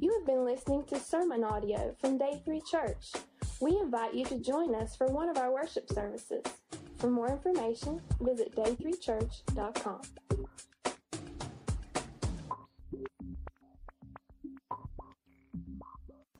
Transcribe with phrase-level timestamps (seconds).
[0.00, 3.12] You have been listening to sermon audio from Day 3 Church.
[3.60, 6.42] We invite you to join us for one of our worship services.
[6.98, 10.00] For more information, visit day3church.com.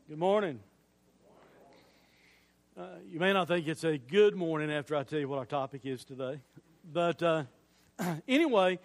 [0.09, 0.61] Good morning.
[2.77, 5.47] Uh, you may not think it's a good morning after I tell you what our
[5.47, 6.41] topic is today.
[6.93, 7.45] But uh,
[8.29, 8.79] anyway,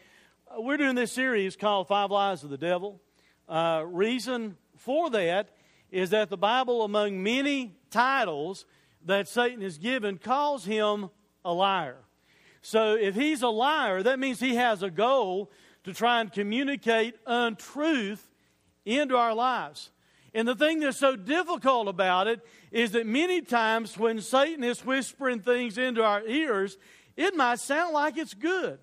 [0.48, 3.00] uh, we're doing this series called Five Lies of the Devil.
[3.48, 5.50] Uh, reason for that
[5.92, 8.66] is that the Bible, among many titles
[9.06, 11.10] that Satan has given, calls him
[11.46, 11.98] a liar.
[12.62, 15.52] So if he's a liar, that means he has a goal
[15.84, 18.32] to try and communicate untruth
[18.86, 19.92] into our lives.
[20.34, 22.40] And the thing that's so difficult about it
[22.72, 26.78] is that many times when Satan is whispering things into our ears,
[27.16, 28.80] it might sound like it's good.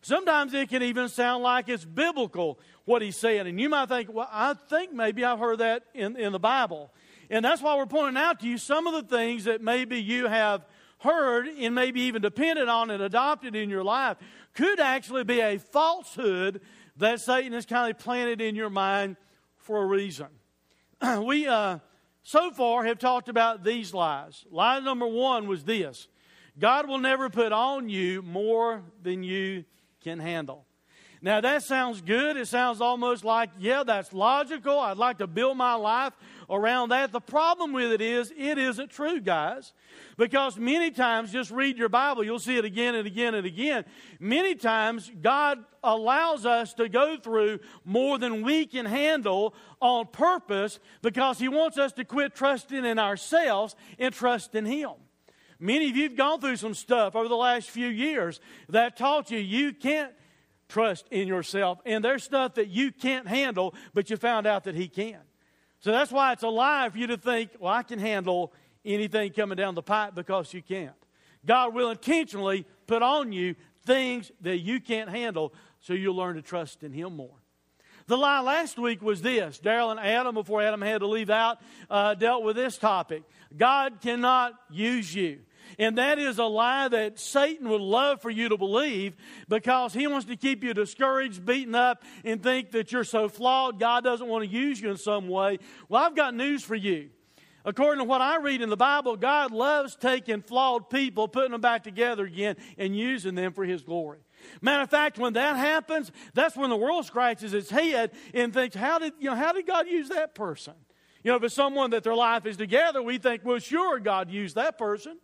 [0.00, 3.46] Sometimes it can even sound like it's biblical what he's saying.
[3.46, 6.92] And you might think, well, I think maybe I've heard that in, in the Bible.
[7.30, 10.26] And that's why we're pointing out to you some of the things that maybe you
[10.26, 10.66] have
[10.98, 14.16] heard and maybe even depended on and adopted in your life
[14.54, 16.60] could actually be a falsehood
[16.96, 19.16] that Satan has kind of planted in your mind
[19.56, 20.28] for a reason.
[21.22, 21.78] we uh,
[22.22, 24.44] so far have talked about these lies.
[24.50, 26.08] Lie number one was this
[26.58, 29.64] God will never put on you more than you
[30.02, 30.66] can handle.
[31.24, 32.36] Now, that sounds good.
[32.36, 34.78] It sounds almost like, yeah, that's logical.
[34.78, 36.12] I'd like to build my life
[36.50, 37.12] around that.
[37.12, 39.72] The problem with it is, it isn't true, guys.
[40.18, 43.86] Because many times, just read your Bible, you'll see it again and again and again.
[44.20, 50.78] Many times, God allows us to go through more than we can handle on purpose
[51.00, 54.90] because He wants us to quit trusting in ourselves and trust in Him.
[55.58, 59.30] Many of you have gone through some stuff over the last few years that taught
[59.30, 60.12] you you can't
[60.68, 61.78] trust in yourself.
[61.84, 65.20] And there's stuff that you can't handle, but you found out that He can.
[65.80, 68.52] So that's why it's a lie for you to think, well, I can handle
[68.84, 70.94] anything coming down the pipe because you can't.
[71.44, 76.42] God will intentionally put on you things that you can't handle so you'll learn to
[76.42, 77.36] trust in Him more.
[78.06, 81.58] The lie last week was this Daryl and Adam, before Adam had to leave out,
[81.88, 83.22] uh, dealt with this topic
[83.56, 85.40] God cannot use you.
[85.78, 89.14] And that is a lie that Satan would love for you to believe
[89.48, 93.78] because he wants to keep you discouraged, beaten up, and think that you're so flawed,
[93.78, 95.58] God doesn't want to use you in some way.
[95.88, 97.10] Well, I've got news for you.
[97.66, 101.62] According to what I read in the Bible, God loves taking flawed people, putting them
[101.62, 104.18] back together again, and using them for His glory.
[104.60, 108.76] Matter of fact, when that happens, that's when the world scratches its head and thinks,
[108.76, 110.74] how did, you know, how did God use that person?
[111.22, 114.30] You know, if it's someone that their life is together, we think, well, sure, God
[114.30, 115.18] used that person.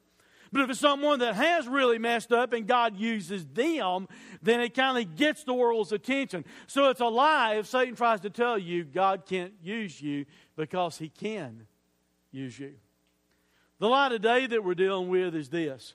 [0.53, 4.09] But if it's someone that has really messed up and God uses them,
[4.43, 6.45] then it kind of gets the world's attention.
[6.67, 10.99] So it's a lie if Satan tries to tell you God can't use you because
[10.99, 11.67] he can
[12.33, 12.75] use you.
[13.79, 15.95] The lie today that we're dealing with is this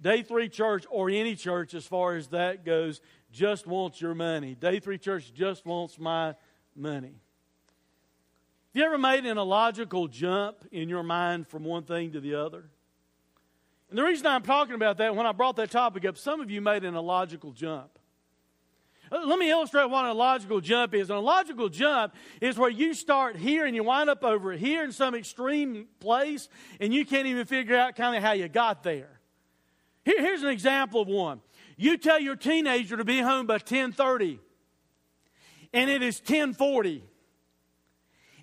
[0.00, 4.54] Day three church, or any church as far as that goes, just wants your money.
[4.54, 6.34] Day three church just wants my
[6.74, 7.14] money.
[8.72, 12.34] Have you ever made an illogical jump in your mind from one thing to the
[12.34, 12.70] other?
[13.90, 16.48] And the reason I'm talking about that, when I brought that topic up, some of
[16.48, 17.98] you made an illogical jump.
[19.10, 21.10] Uh, let me illustrate what an illogical jump is.
[21.10, 24.92] An illogical jump is where you start here and you wind up over here in
[24.92, 29.20] some extreme place, and you can't even figure out kind of how you got there.
[30.04, 31.40] Here, here's an example of one.
[31.76, 34.38] You tell your teenager to be home by 10:30,
[35.72, 37.02] and it is 10:40,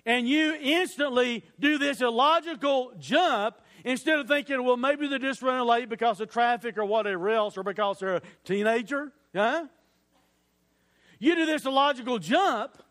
[0.04, 5.66] and you instantly do this illogical jump Instead of thinking, well, maybe they're just running
[5.66, 9.12] late because of traffic or whatever else, or because they're a teenager.
[9.34, 9.66] Huh?
[11.18, 12.82] You do this illogical jump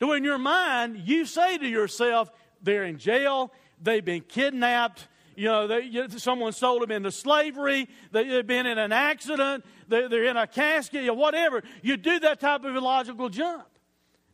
[0.00, 2.30] to in your mind, you say to yourself,
[2.62, 8.24] they're in jail, they've been kidnapped, you know, they, someone sold them into slavery, they,
[8.28, 11.62] have been in an accident, they, they're in a casket, or whatever.
[11.82, 13.66] You do that type of illogical jump.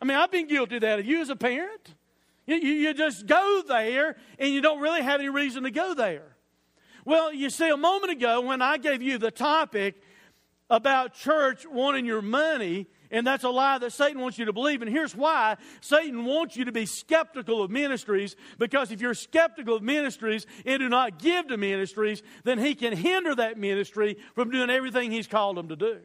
[0.01, 0.99] I mean, I've been guilty of that.
[0.99, 1.95] Have you as a parent?
[2.47, 6.37] You, you just go there and you don't really have any reason to go there.
[7.05, 10.01] Well, you see, a moment ago when I gave you the topic
[10.71, 14.81] about church wanting your money, and that's a lie that Satan wants you to believe.
[14.81, 19.77] And here's why Satan wants you to be skeptical of ministries because if you're skeptical
[19.77, 24.51] of ministries and do not give to ministries, then he can hinder that ministry from
[24.51, 26.01] doing everything he's called them to do.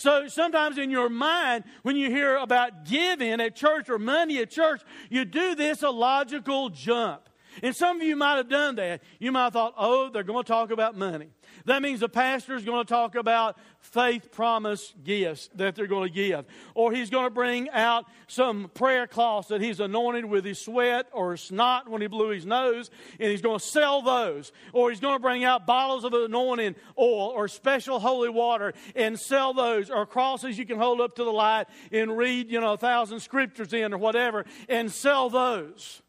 [0.00, 4.48] So sometimes in your mind, when you hear about giving at church or money at
[4.48, 4.80] church,
[5.10, 7.28] you do this illogical jump.
[7.62, 9.02] And some of you might have done that.
[9.18, 11.28] You might have thought, oh, they're going to talk about money.
[11.64, 16.08] That means the pastor is going to talk about faith promise gifts that they're going
[16.08, 16.44] to give.
[16.74, 21.06] Or he's going to bring out some prayer cloths that he's anointed with his sweat
[21.12, 24.52] or snot when he blew his nose, and he's going to sell those.
[24.72, 29.18] Or he's going to bring out bottles of anointing oil or special holy water and
[29.18, 29.90] sell those.
[29.90, 33.20] Or crosses you can hold up to the light and read, you know, a thousand
[33.20, 36.02] scriptures in or whatever and sell those.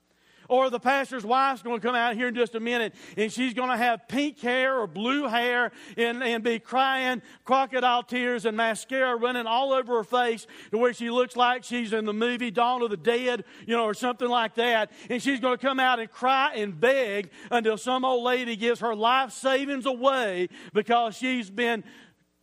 [0.52, 3.54] Or the pastor's wife's going to come out here in just a minute and she's
[3.54, 8.58] going to have pink hair or blue hair and, and be crying crocodile tears and
[8.58, 12.52] mascara running all over her face to where she looks like she's in the movie
[12.52, 14.92] Dawn of the Dead, you know, or something like that.
[15.10, 18.82] And she's going to come out and cry and beg until some old lady gives
[18.82, 21.82] her life savings away because she's been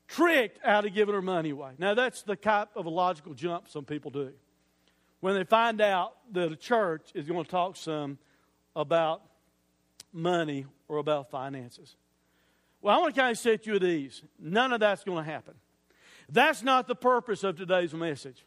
[0.07, 1.73] tricked out of giving her money away.
[1.77, 4.33] Now, that's the type of a logical jump some people do
[5.21, 8.19] when they find out that a church is going to talk some
[8.77, 9.23] about
[10.13, 11.97] money or about finances.
[12.81, 14.23] Well, I want to kind of set you at ease.
[14.39, 15.55] None of that's going to happen.
[16.29, 18.45] That's not the purpose of today's message.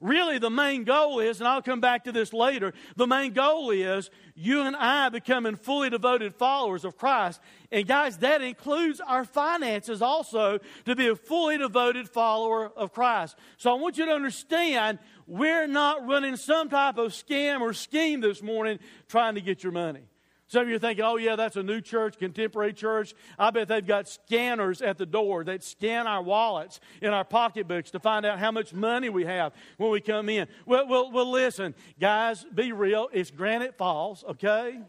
[0.00, 3.70] Really, the main goal is, and I'll come back to this later, the main goal
[3.70, 7.38] is you and I becoming fully devoted followers of Christ.
[7.70, 13.36] And guys, that includes our finances also to be a fully devoted follower of Christ.
[13.58, 18.22] So I want you to understand we're not running some type of scam or scheme
[18.22, 20.09] this morning trying to get your money.
[20.50, 23.14] Some of you are thinking, oh, yeah, that's a new church, contemporary church.
[23.38, 27.92] I bet they've got scanners at the door that scan our wallets in our pocketbooks
[27.92, 30.48] to find out how much money we have when we come in.
[30.66, 33.08] Well, well, well listen, guys, be real.
[33.12, 34.80] It's Granite Falls, okay?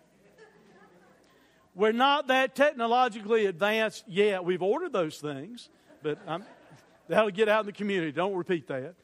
[1.76, 4.44] We're not that technologically advanced yet.
[4.44, 5.70] We've ordered those things,
[6.02, 6.44] but I'm,
[7.08, 8.12] that'll get out in the community.
[8.12, 8.96] Don't repeat that.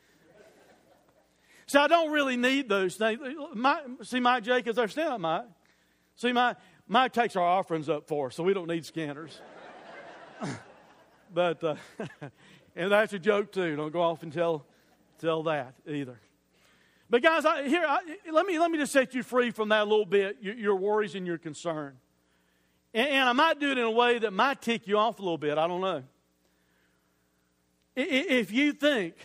[1.68, 3.20] So I don't really need those things.
[3.54, 5.46] My, see, Mike Jacobs, I stand up, Mike.
[6.18, 6.56] See, my,
[6.88, 9.40] Mike takes our offerings up for us, so we don't need scanners.
[11.34, 11.76] but, uh,
[12.76, 13.76] and that's a joke too.
[13.76, 14.66] Don't go off and tell,
[15.20, 16.20] tell that either.
[17.08, 18.00] But guys, I, here, I,
[18.32, 20.38] let me let me just set you free from that a little bit.
[20.42, 21.96] Your, your worries and your concern,
[22.94, 25.22] and, and, I might do it in a way that might tick you off a
[25.22, 25.58] little bit.
[25.58, 26.04] I don't know.
[27.96, 29.16] If you think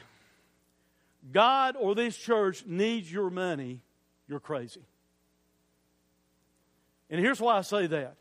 [1.33, 3.81] God or this church needs your money,
[4.29, 4.83] you're crazy.
[7.13, 8.17] And here's why I say that.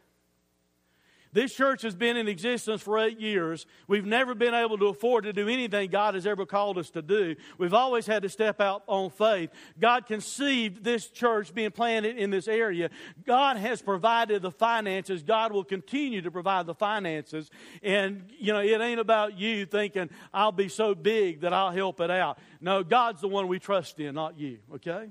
[1.33, 3.65] This church has been in existence for eight years.
[3.87, 7.01] We've never been able to afford to do anything God has ever called us to
[7.01, 7.37] do.
[7.57, 9.49] We've always had to step out on faith.
[9.79, 12.89] God conceived this church being planted in this area.
[13.25, 15.23] God has provided the finances.
[15.23, 17.49] God will continue to provide the finances.
[17.81, 22.01] And, you know, it ain't about you thinking, I'll be so big that I'll help
[22.01, 22.39] it out.
[22.59, 25.07] No, God's the one we trust in, not you, okay?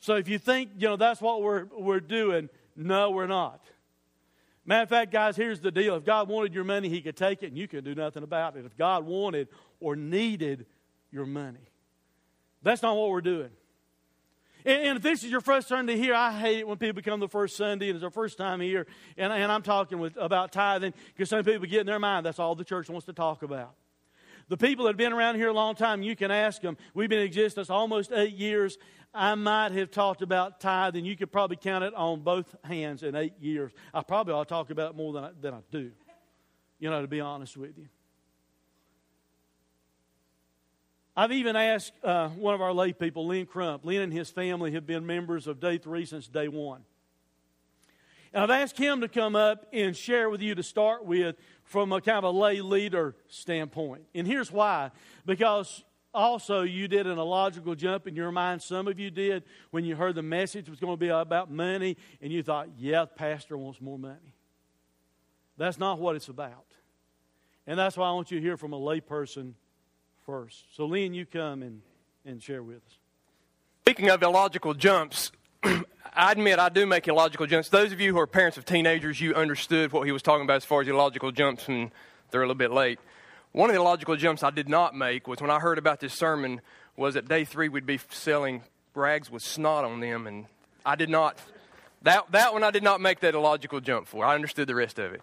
[0.00, 3.64] So if you think, you know, that's what we're, we're doing, no, we're not.
[4.64, 5.94] Matter of fact, guys, here's the deal.
[5.94, 8.56] If God wanted your money, He could take it and you could do nothing about
[8.56, 8.64] it.
[8.66, 9.48] If God wanted
[9.80, 10.66] or needed
[11.12, 11.70] your money,
[12.62, 13.50] that's not what we're doing.
[14.64, 17.28] And, if this is your first Sunday here, I hate it when people come the
[17.28, 20.92] first Sunday and it's their first time here, and, and I'm talking with, about tithing
[21.14, 23.74] because some people get in their mind that's all the church wants to talk about.
[24.48, 26.76] The people that have been around here a long time, you can ask them.
[26.94, 28.78] We've been in existence almost eight years,
[29.16, 33.02] I might have talked about tithe, and You could probably count it on both hands
[33.02, 33.72] in eight years.
[33.94, 35.90] I probably ought to talk about it more than I, than I do,
[36.78, 37.88] you know, to be honest with you.
[41.16, 43.86] I've even asked uh, one of our lay people, Lynn Crump.
[43.86, 46.82] Lynn and his family have been members of Day 3 since day one.
[48.36, 52.00] I've asked him to come up and share with you to start with from a
[52.00, 54.02] kind of a lay leader standpoint.
[54.14, 54.90] And here's why.
[55.24, 58.60] Because also you did an illogical jump in your mind.
[58.60, 61.96] Some of you did when you heard the message was going to be about money
[62.20, 64.34] and you thought, yeah, the pastor wants more money.
[65.56, 66.66] That's not what it's about.
[67.66, 69.54] And that's why I want you to hear from a layperson
[70.26, 70.76] first.
[70.76, 71.80] So, Lynn, you come and,
[72.24, 72.98] and share with us.
[73.82, 75.32] Speaking of illogical jumps,
[76.18, 77.68] I admit I do make illogical jumps.
[77.68, 80.56] Those of you who are parents of teenagers, you understood what he was talking about
[80.56, 81.90] as far as illogical jumps, and
[82.30, 82.98] they're a little bit late.
[83.52, 86.14] One of the illogical jumps I did not make was when I heard about this
[86.14, 86.62] sermon
[86.96, 88.62] was that day three we'd be selling
[88.94, 90.46] rags with snot on them, and
[90.86, 91.38] I did not.
[92.00, 94.24] That that one I did not make that illogical jump for.
[94.24, 95.20] I understood the rest of it.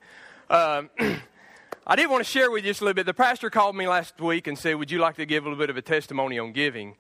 [0.48, 0.92] Um,
[1.88, 3.08] I did want to share with you just a little bit.
[3.08, 5.60] The pastor called me last week and said, "Would you like to give a little
[5.60, 6.98] bit of a testimony on giving?"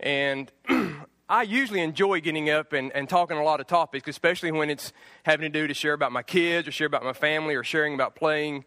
[0.00, 0.52] And
[1.32, 4.92] I usually enjoy getting up and, and talking a lot of topics, especially when it's
[5.22, 7.94] having to do to share about my kids or share about my family or sharing
[7.94, 8.64] about playing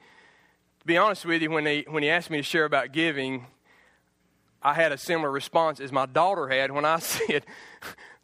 [0.86, 3.48] to be honest with you, when he, when he asked me to share about giving,
[4.62, 7.44] I had a similar response as my daughter had when I said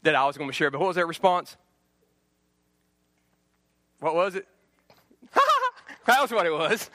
[0.04, 0.70] that I was going to share.
[0.70, 1.58] But what was that response?
[4.00, 4.48] what was it?
[6.06, 6.92] that was what it was.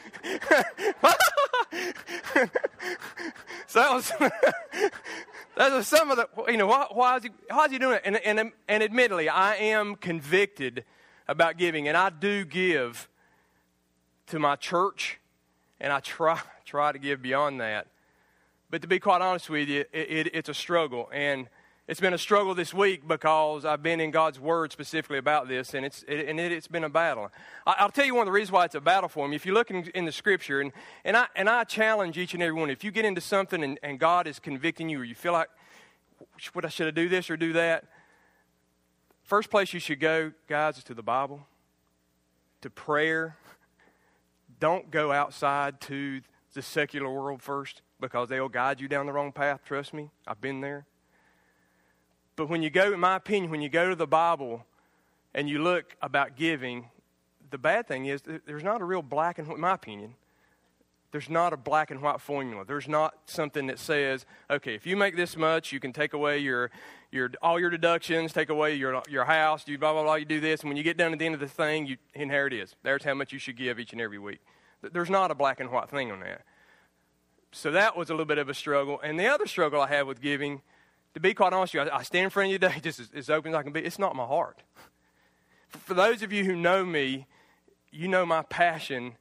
[3.66, 4.12] so that was,
[5.56, 7.96] that are some of the, you know, why, why, is he, why is he doing
[7.96, 8.02] it?
[8.04, 10.84] And, and, and admittedly, I am convicted
[11.28, 13.08] about giving, and I do give
[14.28, 15.18] to my church,
[15.80, 17.86] and I try, try to give beyond that.
[18.68, 21.08] But to be quite honest with you, it, it, it's a struggle.
[21.12, 21.48] And
[21.88, 25.72] it's been a struggle this week because I've been in God's Word specifically about this,
[25.72, 27.30] and it's, it, and it, has been a battle.
[27.64, 29.36] I, will tell you one of the reasons why it's a battle for me.
[29.36, 30.72] If you look in, in, the Scripture, and,
[31.04, 33.78] and, I, and I challenge each and every one, if you get into something and,
[33.84, 35.48] and God is convicting you, or you feel like,
[36.54, 37.84] what I should I do this or do that?
[39.22, 41.46] First place you should go, guys, is to the Bible,
[42.62, 43.36] to prayer.
[44.58, 46.20] Don't go outside to
[46.52, 49.60] the secular world first because they'll guide you down the wrong path.
[49.64, 50.86] Trust me, I've been there.
[52.36, 54.64] But when you go, in my opinion, when you go to the Bible
[55.34, 56.90] and you look about giving,
[57.50, 60.14] the bad thing is there's not a real black and white, in my opinion,
[61.12, 62.64] there's not a black and white formula.
[62.66, 66.38] There's not something that says, okay, if you make this much, you can take away
[66.38, 66.70] your,
[67.10, 70.16] your all your deductions, take away your your house, you blah blah blah.
[70.16, 71.96] You do this, and when you get down to the end of the thing, you
[72.14, 72.74] and here it is.
[72.82, 74.40] There's how much you should give each and every week.
[74.82, 76.42] There's not a black and white thing on that.
[77.52, 79.00] So that was a little bit of a struggle.
[79.00, 80.60] And the other struggle I had with giving
[81.16, 83.00] to be quite honest with you, I, I stand in front of you today just
[83.00, 83.80] as, as, open as I can be.
[83.80, 84.62] It's not my heart.
[85.68, 87.26] For, for those of you who know me,
[87.90, 89.14] you know my passion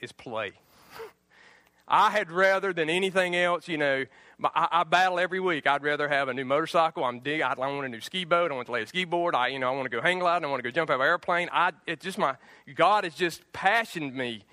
[0.00, 0.52] is play.
[1.88, 4.06] I had rather than anything else, you know,
[4.42, 5.66] I, I, battle every week.
[5.66, 7.04] I'd rather have a new motorcycle.
[7.04, 7.42] I'm dig.
[7.42, 8.50] I, want a new ski boat.
[8.50, 9.34] I want to lay a ski board.
[9.34, 10.46] I, you know, I want to go hang gliding.
[10.46, 11.50] I want to go jump out of an airplane.
[11.52, 12.36] I, it's just my
[12.74, 14.44] God has just passioned me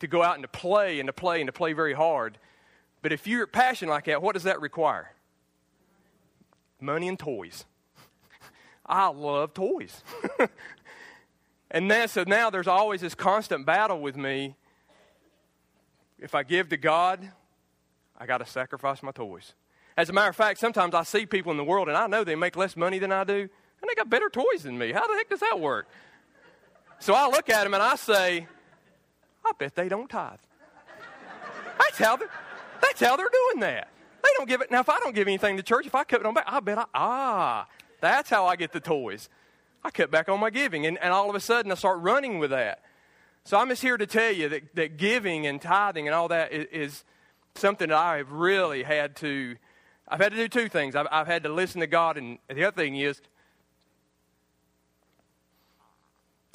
[0.00, 2.36] to go out and to play and to play and to play very hard.
[3.00, 5.13] But if you're passionate like that, what does that require?
[6.84, 7.64] Money and toys.
[8.86, 10.02] I love toys.
[11.70, 14.56] and then, so now there's always this constant battle with me.
[16.18, 17.30] If I give to God,
[18.16, 19.54] I got to sacrifice my toys.
[19.96, 22.24] As a matter of fact, sometimes I see people in the world and I know
[22.24, 24.92] they make less money than I do, and they got better toys than me.
[24.92, 25.88] How the heck does that work?
[26.98, 28.46] So I look at them and I say,
[29.44, 30.38] I bet they don't tithe.
[31.78, 32.30] That's how they're,
[32.80, 33.88] that's how they're doing that.
[34.24, 34.70] They don't give it.
[34.70, 36.60] Now, if I don't give anything to church, if I cut it on back, I
[36.60, 37.68] bet I, ah,
[38.00, 39.28] that's how I get the toys.
[39.84, 40.86] I cut back on my giving.
[40.86, 42.80] And, and all of a sudden, I start running with that.
[43.44, 46.52] So I'm just here to tell you that, that giving and tithing and all that
[46.52, 47.04] is, is
[47.54, 49.56] something that I have really had to,
[50.08, 50.96] I've had to do two things.
[50.96, 53.20] I've, I've had to listen to God, and the other thing is,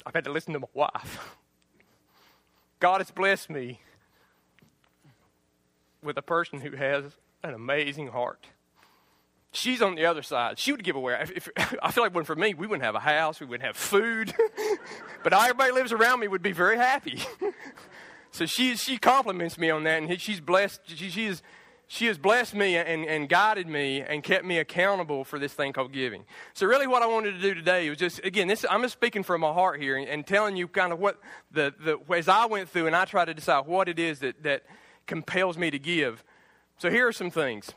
[0.04, 1.36] I've had to listen to my wife.
[2.80, 3.78] God has blessed me
[6.02, 7.04] with a person who has
[7.42, 8.46] an amazing heart.
[9.52, 10.58] She's on the other side.
[10.58, 11.18] She would give away.
[11.20, 13.66] If, if, I feel like when for me, we wouldn't have a house, we wouldn't
[13.66, 14.32] have food,
[15.22, 17.20] but everybody lives around me would be very happy.
[18.30, 20.82] so she she complements me on that, and she's blessed.
[20.86, 21.42] She, she is
[21.92, 25.72] she has blessed me and, and guided me and kept me accountable for this thing
[25.72, 26.24] called giving.
[26.54, 29.24] So, really, what I wanted to do today was just, again, this, I'm just speaking
[29.24, 31.18] from my heart here and, and telling you kind of what
[31.50, 34.40] the, the, as I went through and I tried to decide what it is that,
[34.44, 34.62] that
[35.08, 36.22] compels me to give.
[36.80, 37.72] So here are some things.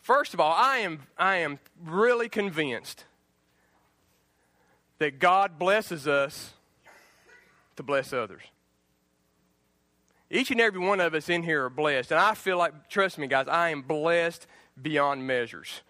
[0.00, 3.06] First of all, I am, I am really convinced
[4.98, 6.52] that God blesses us
[7.76, 8.42] to bless others.
[10.30, 12.10] Each and every one of us in here are blessed.
[12.10, 14.46] And I feel like, trust me, guys, I am blessed
[14.80, 15.80] beyond measures.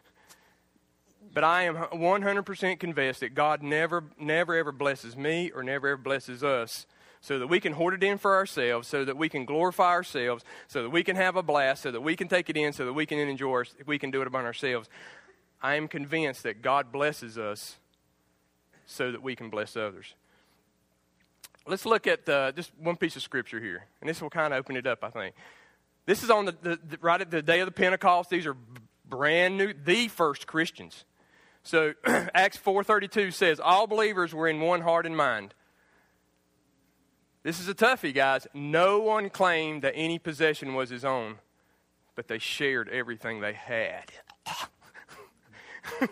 [1.35, 5.97] But I am 100% convinced that God never, never, ever blesses me or never, ever
[5.97, 6.87] blesses us
[7.21, 10.45] so that we can hoard it in for ourselves, so that we can glorify ourselves,
[10.69, 12.85] so that we can have a blast, so that we can take it in, so
[12.85, 14.89] that we can enjoy, we can do it upon ourselves.
[15.63, 17.77] I am convinced that God blesses us
[18.87, 20.15] so that we can bless others.
[21.67, 24.59] Let's look at uh, just one piece of scripture here, and this will kind of
[24.59, 25.35] open it up, I think.
[26.05, 28.31] This is on the, the, the right at the day of the Pentecost.
[28.31, 28.57] These are
[29.09, 31.05] brand new, the first Christians.
[31.65, 35.53] So Acts 4:32 says, "All believers were in one heart and mind."
[37.47, 38.49] This is a toughie, guys.
[38.55, 41.37] No one claimed that any possession was his own,
[42.17, 44.11] but they shared everything they had.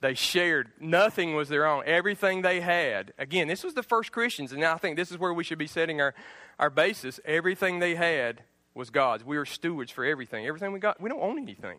[0.00, 0.72] they shared.
[0.80, 1.84] Nothing was their own.
[1.86, 3.12] Everything they had.
[3.18, 5.68] Again, this was the first Christians, and I think this is where we should be
[5.68, 6.12] setting our,
[6.58, 7.20] our basis.
[7.24, 8.42] Everything they had
[8.74, 9.22] was God's.
[9.22, 10.44] We were stewards for everything.
[10.44, 11.78] Everything we got, we don't own anything.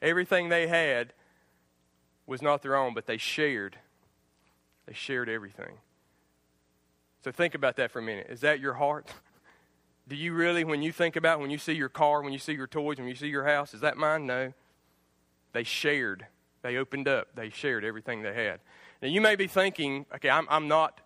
[0.00, 1.12] Everything they had
[2.26, 3.76] was not their own, but they shared.
[4.86, 5.76] They shared everything.
[7.24, 8.26] So think about that for a minute.
[8.28, 9.08] Is that your heart?
[10.08, 12.52] Do you really, when you think about, when you see your car, when you see
[12.52, 14.26] your toys, when you see your house, is that mine?
[14.26, 14.52] No.
[15.54, 16.26] They shared.
[16.60, 17.28] They opened up.
[17.34, 18.60] They shared everything they had.
[19.00, 21.00] Now, you may be thinking, okay, I'm, I'm not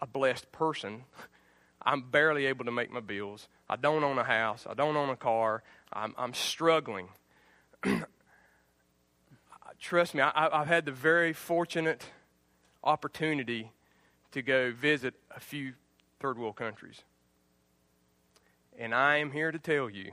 [0.00, 1.04] a blessed person.
[1.82, 3.46] I'm barely able to make my bills.
[3.68, 4.66] I don't own a house.
[4.68, 5.62] I don't own a car.
[5.92, 7.06] I'm, I'm struggling.
[9.78, 12.04] Trust me, I, I've had the very fortunate
[12.82, 13.70] opportunity
[14.32, 15.74] to go visit a few
[16.20, 17.02] third world countries.
[18.78, 20.12] And I am here to tell you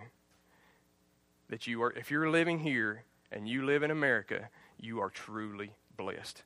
[1.50, 5.72] that you are, if you're living here and you live in America, you are truly
[5.96, 6.44] blessed.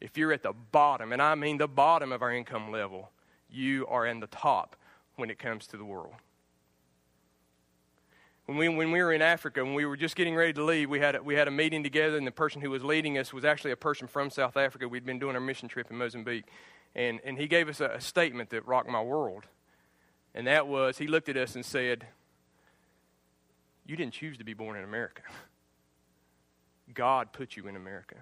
[0.00, 3.10] If you're at the bottom, and I mean the bottom of our income level,
[3.48, 4.76] you are in the top
[5.16, 6.14] when it comes to the world.
[8.46, 10.90] When we, when we were in Africa, when we were just getting ready to leave,
[10.90, 13.32] we had, a, we had a meeting together, and the person who was leading us
[13.32, 14.86] was actually a person from South Africa.
[14.86, 16.44] We'd been doing our mission trip in Mozambique.
[16.94, 19.44] And, and he gave us a, a statement that rocked my world.
[20.34, 22.06] And that was he looked at us and said,
[23.86, 25.22] You didn't choose to be born in America.
[26.92, 28.16] God put you in America.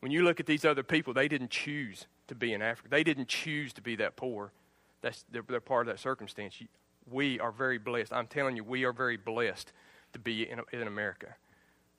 [0.00, 2.88] When you look at these other people, they didn't choose to be in Africa.
[2.90, 4.52] They didn't choose to be that poor.
[5.00, 6.60] That's, they're, they're part of that circumstance.
[7.10, 8.12] We are very blessed.
[8.12, 9.72] I'm telling you, we are very blessed
[10.12, 11.34] to be in, in America.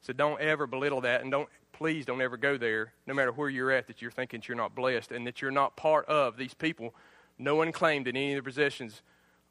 [0.01, 3.49] So don't ever belittle that, and don't please don't ever go there, no matter where
[3.49, 6.35] you're at, that you're thinking that you're not blessed and that you're not part of
[6.35, 6.95] these people.
[7.37, 9.03] No one claimed that any of their possessions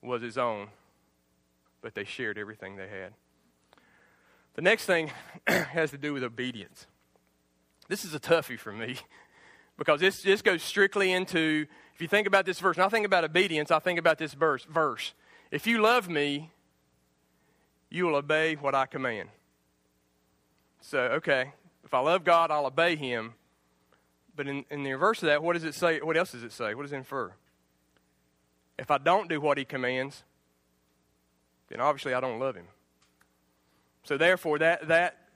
[0.03, 0.67] was his own,
[1.83, 3.13] but they shared everything they had.
[4.55, 5.13] The next thing
[5.47, 6.89] has to do with obedience.
[7.89, 8.97] This is a toughie for me
[9.79, 13.07] because this, this goes strictly into, if you think about this verse, and I think
[13.07, 14.65] about obedience, I think about this verse.
[14.65, 15.15] verse.
[15.53, 16.51] If you love me,
[17.89, 19.29] you will obey what I command.
[20.81, 21.53] So, okay,
[21.87, 23.35] if I love God, I'll obey him.
[24.35, 26.01] But in, in the reverse of that, what does it say?
[26.01, 26.75] What else does it say?
[26.75, 27.33] What does it infer?
[28.77, 30.25] If I don't do what he commands,
[31.69, 32.67] then obviously I don't love him.
[34.03, 35.29] So therefore, that, that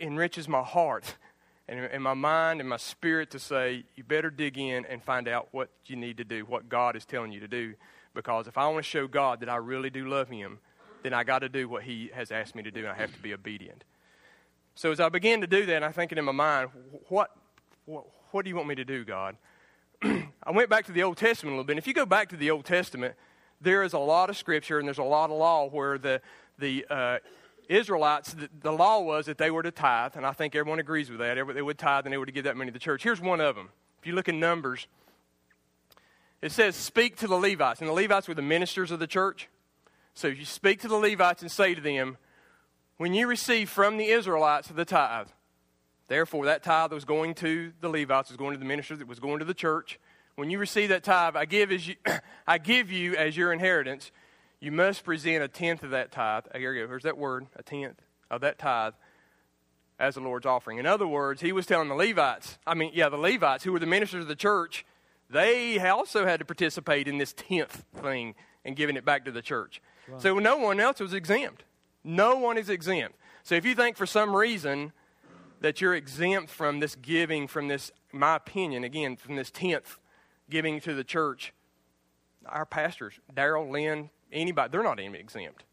[0.00, 1.14] enriches my heart
[1.68, 5.28] and, and my mind and my spirit to say, you better dig in and find
[5.28, 7.74] out what you need to do, what God is telling you to do.
[8.14, 10.58] Because if I want to show God that I really do love him,
[11.02, 13.12] then I got to do what he has asked me to do, and I have
[13.14, 13.84] to be obedient.
[14.74, 16.70] So as I began to do that, I'm thinking in my mind,
[17.08, 17.30] what,
[17.84, 19.36] what, what do you want me to do, God?
[20.02, 21.72] I went back to the Old Testament a little bit.
[21.72, 23.14] And if you go back to the Old Testament,
[23.60, 26.20] there is a lot of scripture and there's a lot of law where the,
[26.58, 27.18] the uh,
[27.68, 31.10] Israelites, the, the, law was that they were to tithe, and I think everyone agrees
[31.10, 31.34] with that.
[31.54, 33.02] They would tithe and they were to give that money to the church.
[33.02, 33.68] Here's one of them.
[34.00, 34.88] If you look in Numbers,
[36.40, 37.80] it says, Speak to the Levites.
[37.80, 39.48] And the Levites were the ministers of the church.
[40.14, 42.18] So you speak to the Levites and say to them,
[43.02, 45.26] when you receive from the Israelites the tithe,
[46.06, 49.18] therefore that tithe was going to the Levites, was going to the ministers, it was
[49.18, 49.98] going to the church.
[50.36, 51.96] When you receive that tithe, I give, as you,
[52.46, 54.12] I give you as your inheritance.
[54.60, 56.44] You must present a tenth of that tithe.
[56.54, 56.86] Here you go.
[56.86, 58.94] Here's that word, a tenth of that tithe
[59.98, 60.78] as the Lord's offering.
[60.78, 63.80] In other words, he was telling the Levites, I mean, yeah, the Levites, who were
[63.80, 64.86] the ministers of the church,
[65.28, 69.42] they also had to participate in this tenth thing and giving it back to the
[69.42, 69.82] church.
[70.18, 71.64] So no one else was exempt.
[72.04, 73.16] No one is exempt.
[73.42, 74.92] So if you think for some reason
[75.60, 79.98] that you're exempt from this giving, from this, my opinion, again, from this tenth
[80.50, 81.52] giving to the church,
[82.46, 85.64] our pastors, Daryl, Lynn, anybody, they're not even exempt.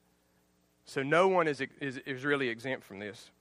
[0.85, 3.31] So no one is, is, is really exempt from this.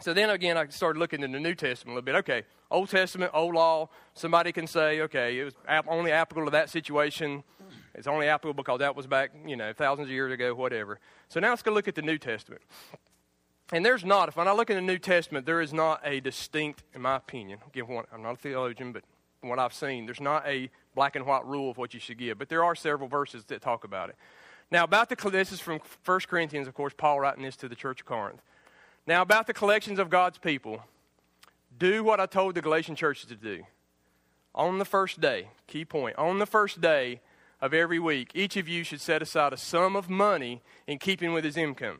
[0.00, 2.14] So then again, I started looking in the New Testament a little bit.
[2.16, 5.54] Okay, Old Testament, Old Law, somebody can say, okay, it was
[5.86, 7.44] only applicable to that situation.
[7.94, 10.98] It's only applicable because that was back, you know, thousands of years ago, whatever.
[11.28, 12.62] So now let's go look at the New Testament.
[13.72, 16.82] And there's not, if I look in the New Testament, there is not a distinct,
[16.94, 19.04] in my opinion, again, I'm not a theologian, but
[19.40, 22.18] from what I've seen, there's not a black and white rule of what you should
[22.18, 22.38] give.
[22.38, 24.16] But there are several verses that talk about it.
[24.70, 27.74] Now, about the, this is from 1 Corinthians, of course, Paul writing this to the
[27.74, 28.40] church of Corinth.
[29.06, 30.84] Now, about the collections of God's people,
[31.76, 33.64] do what I told the Galatian churches to do.
[34.54, 37.20] On the first day, key point, on the first day,
[37.60, 41.32] of every week, each of you should set aside a sum of money in keeping
[41.32, 41.98] with his income.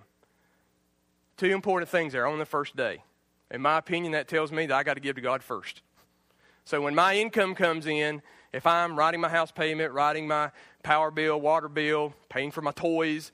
[1.37, 3.03] Two important things there on the first day.
[3.51, 5.83] In my opinion, that tells me that I got to give to God first.
[6.64, 10.51] So when my income comes in, if I'm writing my house payment, writing my
[10.83, 13.33] power bill, water bill, paying for my toys,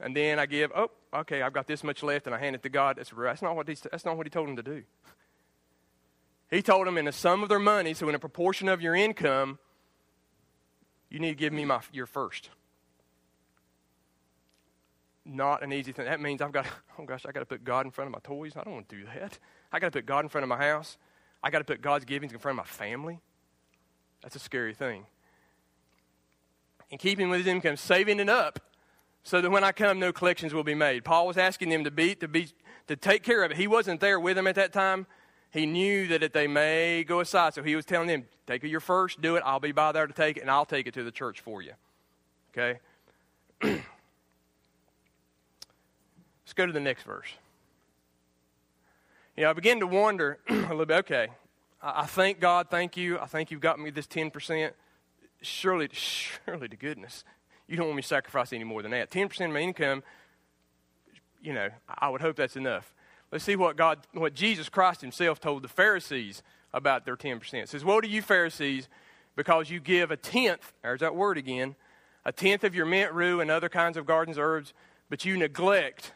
[0.00, 2.62] and then I give, oh, okay, I've got this much left, and I hand it
[2.64, 4.82] to God, that's, that's, not, what he, that's not what He told him to do.
[6.50, 8.94] He told them in a sum of their money, so in a proportion of your
[8.94, 9.58] income,
[11.14, 12.50] you need to give me my, your first.
[15.24, 16.06] Not an easy thing.
[16.06, 16.66] That means I've got,
[16.98, 18.54] oh gosh, I got to put God in front of my toys.
[18.56, 19.38] I don't want to do that.
[19.70, 20.98] I got to put God in front of my house.
[21.40, 23.20] I got to put God's givings in front of my family.
[24.22, 25.06] That's a scary thing.
[26.90, 28.58] And keeping with his income, saving it up
[29.22, 31.04] so that when I come, no collections will be made.
[31.04, 32.48] Paul was asking them to be, to be,
[32.88, 33.56] to take care of it.
[33.56, 35.06] He wasn't there with them at that time.
[35.54, 37.54] He knew that they may go aside.
[37.54, 39.44] So he was telling them, take your first, do it.
[39.46, 41.62] I'll be by there to take it, and I'll take it to the church for
[41.62, 41.74] you.
[42.50, 42.80] Okay?
[43.62, 43.84] Let's
[46.56, 47.28] go to the next verse.
[49.36, 51.28] You know, I begin to wonder a little bit, okay,
[51.80, 53.20] I, thank God, thank you.
[53.20, 54.72] I think you've got me this 10%.
[55.40, 57.22] Surely, surely to goodness,
[57.68, 59.08] you don't want me to sacrifice any more than that.
[59.12, 60.02] 10% of my income,
[61.40, 62.93] you know, I would hope that's enough.
[63.34, 67.54] Let's see what God, what Jesus Christ himself told the Pharisees about their 10%.
[67.54, 68.88] It says, Woe to you, Pharisees,
[69.34, 71.74] because you give a tenth, there's that word again,
[72.24, 74.72] a tenth of your mint, rue, and other kinds of gardens, herbs,
[75.10, 76.12] but you neglect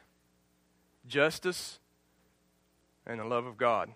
[1.09, 1.81] justice
[3.05, 3.91] and the love of God.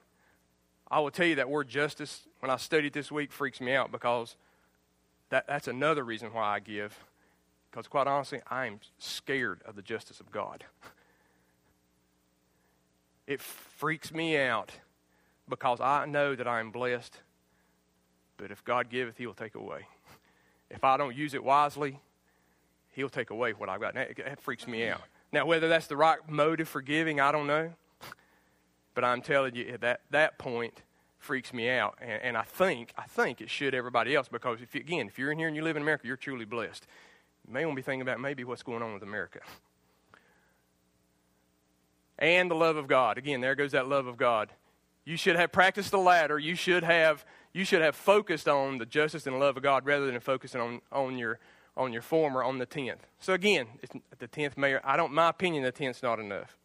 [0.91, 3.93] I will tell you that word justice, when I studied this week, freaks me out
[3.93, 4.35] because
[5.29, 6.99] that, that's another reason why I give.
[7.71, 10.65] Because quite honestly, I'm scared of the justice of God.
[13.27, 14.73] It freaks me out
[15.49, 17.19] because I know that I am blessed.
[18.37, 19.87] But if God giveth, He will take away.
[20.71, 22.01] If I don't use it wisely,
[22.91, 23.95] He'll take away what I've got.
[23.95, 25.03] That, that freaks me out.
[25.33, 27.73] Now, whether that's the right motive for giving, I don't know.
[28.95, 30.83] But I'm telling you, that that point
[31.19, 34.75] freaks me out, and, and I think I think it should everybody else because if
[34.75, 36.87] you, again, if you're in here and you live in America, you're truly blessed.
[37.47, 39.41] You may want to be thinking about maybe what's going on with America
[42.23, 43.19] and the love of God.
[43.19, 44.53] Again, there goes that love of God.
[45.05, 46.39] You should have practiced the latter.
[46.39, 50.07] You should have you should have focused on the justice and love of God rather
[50.07, 51.39] than focusing on, on your
[51.77, 53.07] on your former on the tenth.
[53.19, 53.67] So again,
[54.19, 54.81] the tenth mayor.
[54.85, 55.13] I don't.
[55.13, 56.57] My opinion, the tenth's not enough.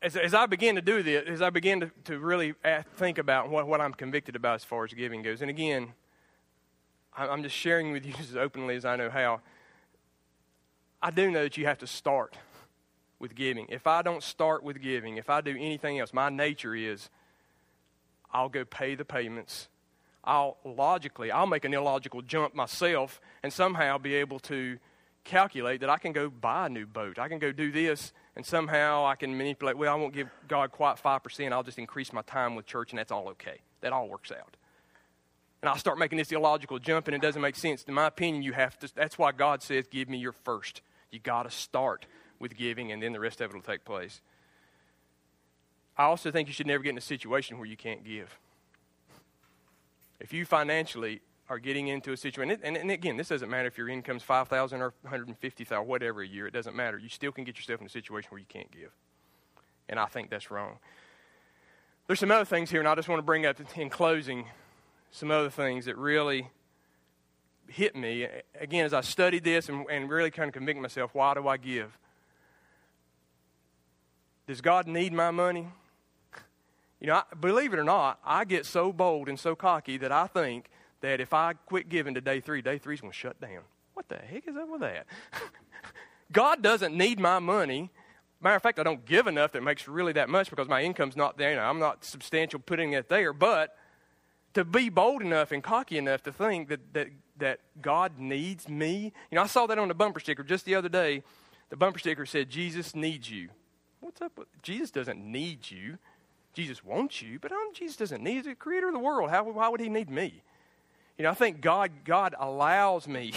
[0.00, 2.54] As, as I begin to do this, as I begin to, to really
[2.96, 5.94] think about what, what I'm convicted about as far as giving goes, and again,
[7.16, 9.40] I'm just sharing with you as openly as I know how.
[11.02, 12.36] I do know that you have to start
[13.18, 13.66] with giving.
[13.68, 17.10] If I don't start with giving, if I do anything else, my nature is
[18.32, 19.68] I'll go pay the payments.
[20.24, 24.78] I'll logically, I'll make an illogical jump myself and somehow be able to
[25.22, 27.18] calculate that I can go buy a new boat.
[27.18, 29.76] I can go do this and somehow I can manipulate.
[29.76, 31.52] Well, I won't give God quite 5%.
[31.52, 33.58] I'll just increase my time with church and that's all okay.
[33.82, 34.56] That all works out
[35.64, 37.84] and I'll start making this illogical jump and it doesn't make sense.
[37.84, 40.82] In my opinion, you have to, that's why God says, give me your first.
[41.10, 42.04] You got to start
[42.38, 44.20] with giving and then the rest of it will take place.
[45.96, 48.38] I also think you should never get in a situation where you can't give.
[50.20, 53.78] If you financially are getting into a situation, and, and again, this doesn't matter if
[53.78, 56.98] your income's 5000 or 150000 whatever a year, it doesn't matter.
[56.98, 58.90] You still can get yourself in a situation where you can't give.
[59.88, 60.76] And I think that's wrong.
[62.06, 64.44] There's some other things here, and I just want to bring up in closing
[65.14, 66.50] some other things that really
[67.68, 68.26] hit me.
[68.58, 71.56] Again, as I studied this and, and really kind of convict myself, why do I
[71.56, 71.96] give?
[74.48, 75.68] Does God need my money?
[76.98, 80.10] You know, I, believe it or not, I get so bold and so cocky that
[80.10, 80.68] I think
[81.00, 83.60] that if I quit giving to day three, day three's going to shut down.
[83.92, 85.06] What the heck is up with that?
[86.32, 87.92] God doesn't need my money.
[88.40, 91.16] Matter of fact, I don't give enough that makes really that much because my income's
[91.16, 91.50] not there.
[91.50, 93.76] You know, I'm not substantial putting it there, but
[94.54, 99.12] to be bold enough and cocky enough to think that, that, that God needs me.
[99.30, 101.22] You know, I saw that on a bumper sticker just the other day.
[101.70, 103.48] The bumper sticker said, Jesus needs you.
[104.00, 105.98] What's up with Jesus doesn't need you.
[106.52, 108.36] Jesus wants you, but Jesus doesn't need you.
[108.36, 109.30] He's the creator of the world.
[109.30, 110.42] How, why would he need me?
[111.18, 113.32] You know, I think God, God allows me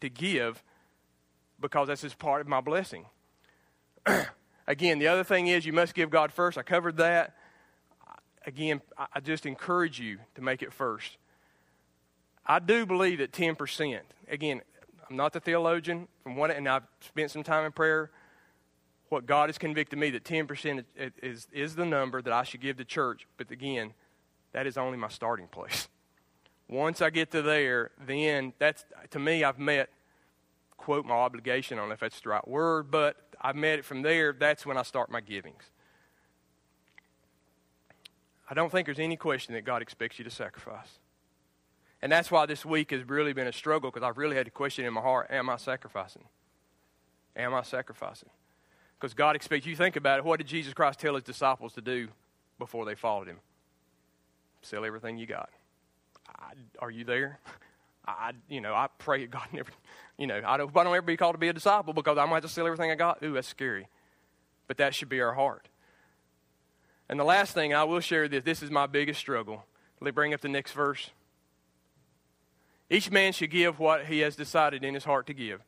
[0.00, 0.62] to give
[1.60, 3.06] because that's just part of my blessing.
[4.66, 6.58] Again, the other thing is you must give God first.
[6.58, 7.34] I covered that
[8.46, 11.16] again, I just encourage you to make it first.
[12.46, 14.62] I do believe that 10%, again,
[15.08, 18.10] I'm not the theologian, from what, and I've spent some time in prayer.
[19.10, 22.60] What God has convicted me that 10% is, is, is the number that I should
[22.60, 23.26] give to church.
[23.36, 23.94] But again,
[24.52, 25.88] that is only my starting place.
[26.68, 29.88] Once I get to there, then that's, to me, I've met,
[30.76, 31.78] quote, my obligation.
[31.78, 34.34] I don't know if that's the right word, but I've met it from there.
[34.34, 35.64] That's when I start my givings.
[38.50, 40.98] I don't think there's any question that God expects you to sacrifice.
[42.00, 44.50] And that's why this week has really been a struggle because I've really had to
[44.50, 46.24] question in my heart Am I sacrificing?
[47.36, 48.30] Am I sacrificing?
[48.98, 50.24] Because God expects you think about it.
[50.24, 52.08] What did Jesus Christ tell his disciples to do
[52.58, 53.38] before they followed him?
[54.62, 55.50] Sell everything you got.
[56.28, 57.38] I, are you there?
[58.08, 59.70] I, you know, I pray God never,
[60.16, 62.24] you know, I don't, I don't ever be called to be a disciple because I
[62.24, 63.22] might have to sell everything I got.
[63.22, 63.88] Ooh, that's scary.
[64.66, 65.68] But that should be our heart.
[67.08, 69.64] And the last thing I will share this this is my biggest struggle.
[70.00, 71.10] Let me bring up the next verse.
[72.90, 75.60] Each man should give what he has decided in his heart to give.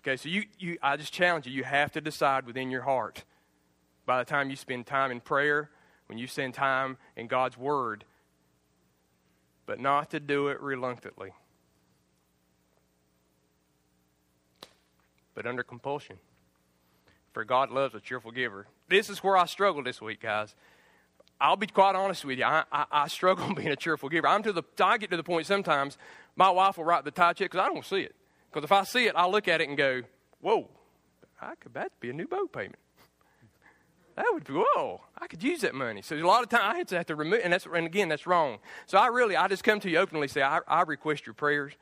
[0.00, 3.24] Okay, so you, you, I just challenge you, you have to decide within your heart
[4.06, 5.70] by the time you spend time in prayer,
[6.06, 8.04] when you spend time in God's Word,
[9.66, 11.32] but not to do it reluctantly,
[15.34, 16.16] but under compulsion.
[17.32, 18.66] For God loves a cheerful giver.
[18.88, 20.54] This is where I struggle this week, guys.
[21.40, 22.44] I'll be quite honest with you.
[22.44, 24.26] I, I, I struggle being a cheerful giver.
[24.26, 25.98] I'm to the, I get to the point sometimes
[26.36, 28.14] my wife will write the tithe check because I don't see it.
[28.50, 30.02] Because if I see it, I'll look at it and go,
[30.40, 30.68] whoa,
[31.40, 32.76] I could, that'd be a new boat payment.
[34.16, 36.02] That would be, whoa, I could use that money.
[36.02, 38.08] So a lot of times I have to, have to remove, and, that's, and again,
[38.08, 38.58] that's wrong.
[38.86, 41.74] So I really, I just come to you openly say, I, I request your prayers.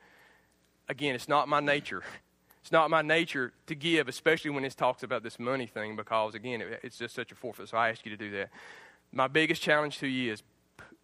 [0.87, 2.03] Again, it's not my nature.
[2.67, 6.35] It's not my nature to give, especially when it talks about this money thing, because
[6.35, 7.69] again, it, it's just such a forfeit.
[7.69, 8.49] So I ask you to do that.
[9.13, 10.43] My biggest challenge to you is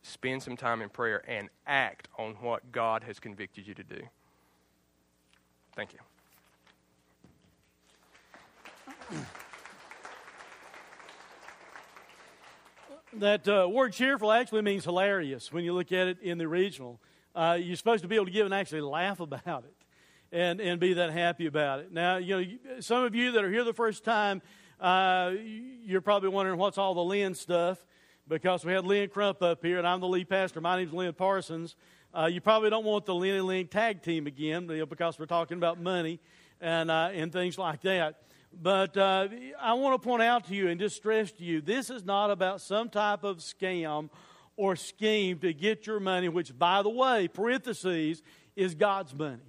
[0.02, 4.02] spend some time in prayer and act on what God has convicted you to do.
[5.73, 5.99] Thank you.
[13.13, 16.99] That uh, word cheerful actually means hilarious when you look at it in the original.
[17.34, 19.83] Uh, you're supposed to be able to give and actually laugh about it
[20.34, 21.93] and, and be that happy about it.
[21.93, 24.41] Now, you know, some of you that are here the first time,
[24.80, 25.32] uh,
[25.86, 27.78] you're probably wondering what's all the Lynn stuff
[28.28, 30.60] because we had Lynn Crump up here, and I'm the lead pastor.
[30.60, 31.76] My name's Lynn Parsons.
[32.13, 35.19] Uh, you probably don't want the Lynn and Lynn tag team again you know, because
[35.19, 36.19] we're talking about money
[36.60, 38.22] and, uh, and things like that.
[38.60, 39.28] But uh,
[39.62, 42.32] I want to point out to you and just stress to you this is not
[42.32, 44.10] about some type of scam
[44.56, 48.22] or scheme to get your money, which, by the way, parentheses,
[48.56, 49.41] is God's money.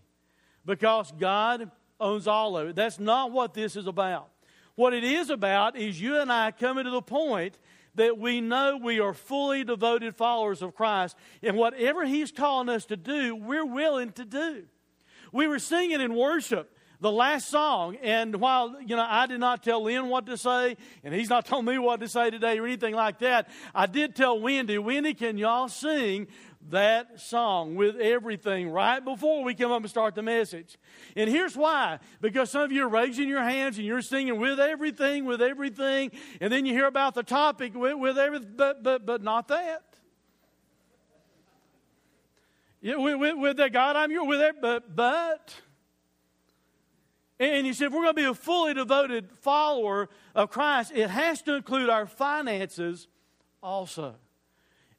[0.67, 2.77] Because God owns all of it.
[2.77, 4.29] That's not what this is about.
[4.75, 7.59] What it is about is you and I coming to the point
[7.95, 12.85] that we know we are fully devoted followers of Christ, and whatever He's calling us
[12.87, 14.65] to do, we're willing to do.
[15.33, 19.63] We were singing in worship the last song, and while you know I did not
[19.63, 22.67] tell Lynn what to say, and he's not told me what to say today or
[22.67, 26.29] anything like that, I did tell Wendy, Wendy, can y'all sing
[26.71, 30.79] that song with everything right before we come up and start the message.
[31.17, 31.99] And here's why.
[32.21, 36.11] Because some of you are raising your hands and you're singing with everything, with everything,
[36.41, 39.83] and then you hear about the topic with, with everything, but, but, but not that.
[42.81, 45.55] Yeah, with, with, with that God, I'm your with that, but, but.
[47.41, 51.11] And you said, if we're going to be a fully devoted follower of Christ, it
[51.11, 53.09] has to include our finances
[53.63, 54.17] also.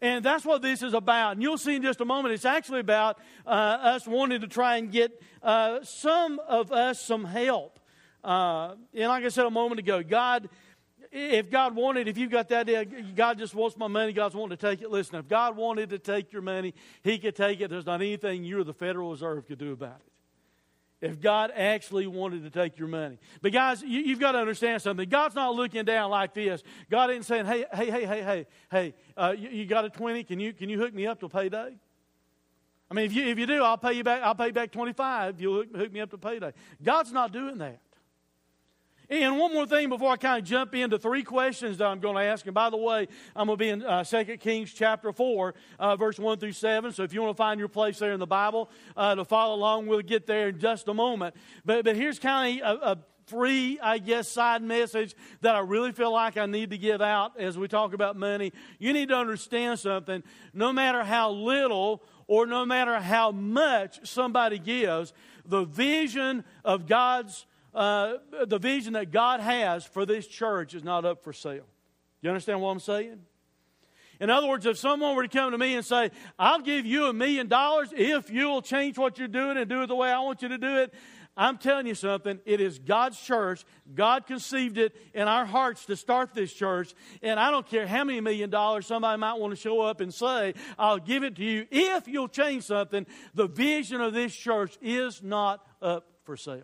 [0.01, 1.33] And that's what this is about.
[1.33, 4.77] And you'll see in just a moment, it's actually about uh, us wanting to try
[4.77, 7.79] and get uh, some of us some help.
[8.23, 10.49] Uh, and like I said a moment ago, God,
[11.11, 14.57] if God wanted, if you've got that idea, God just wants my money, God's wanting
[14.57, 14.91] to take it.
[14.91, 17.69] Listen, if God wanted to take your money, He could take it.
[17.69, 20.11] There's not anything you or the Federal Reserve could do about it
[21.05, 23.17] if God actually wanted to take your money.
[23.41, 25.07] But guys, you, have got to understand something.
[25.07, 26.63] God's not looking down like this.
[26.89, 30.23] God isn't saying, "Hey, hey, hey, hey, hey, hey, uh, you, you, got a twenty?
[30.23, 31.75] Can you can you hook me up till payday?"
[32.89, 34.23] I mean, if you if you do, I'll pay you back.
[34.23, 35.39] I'll pay you back twenty five.
[35.39, 36.53] You'll hook, hook me up to payday.
[36.83, 37.79] God's not doing that.
[39.09, 42.15] And one more thing before I kind of jump into three questions that I'm going
[42.15, 42.45] to ask.
[42.45, 45.95] And by the way, I'm going to be in uh, 2 Kings chapter 4, uh,
[45.95, 46.91] verse 1 through 7.
[46.91, 49.55] So if you want to find your place there in the Bible uh, to follow
[49.55, 51.35] along, we'll get there in just a moment.
[51.63, 55.91] But, but here's kind of a, a free, I guess, side message that I really
[55.91, 58.53] feel like I need to give out as we talk about money.
[58.79, 60.23] You need to understand something.
[60.53, 65.13] No matter how little or no matter how much somebody gives,
[65.45, 68.13] the vision of God's uh,
[68.47, 71.65] the vision that God has for this church is not up for sale.
[72.21, 73.19] You understand what I'm saying?
[74.19, 77.07] In other words, if someone were to come to me and say, I'll give you
[77.07, 80.19] a million dollars if you'll change what you're doing and do it the way I
[80.19, 80.93] want you to do it,
[81.37, 82.39] I'm telling you something.
[82.45, 83.65] It is God's church.
[83.93, 86.93] God conceived it in our hearts to start this church.
[87.21, 90.13] And I don't care how many million dollars somebody might want to show up and
[90.13, 93.05] say, I'll give it to you if you'll change something.
[93.33, 96.63] The vision of this church is not up for sale.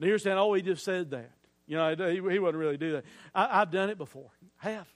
[0.00, 1.30] And you're saying, oh, he just said that.
[1.66, 3.04] You know, he, he wouldn't really do that.
[3.34, 4.30] I, have done it before.
[4.56, 4.86] Have.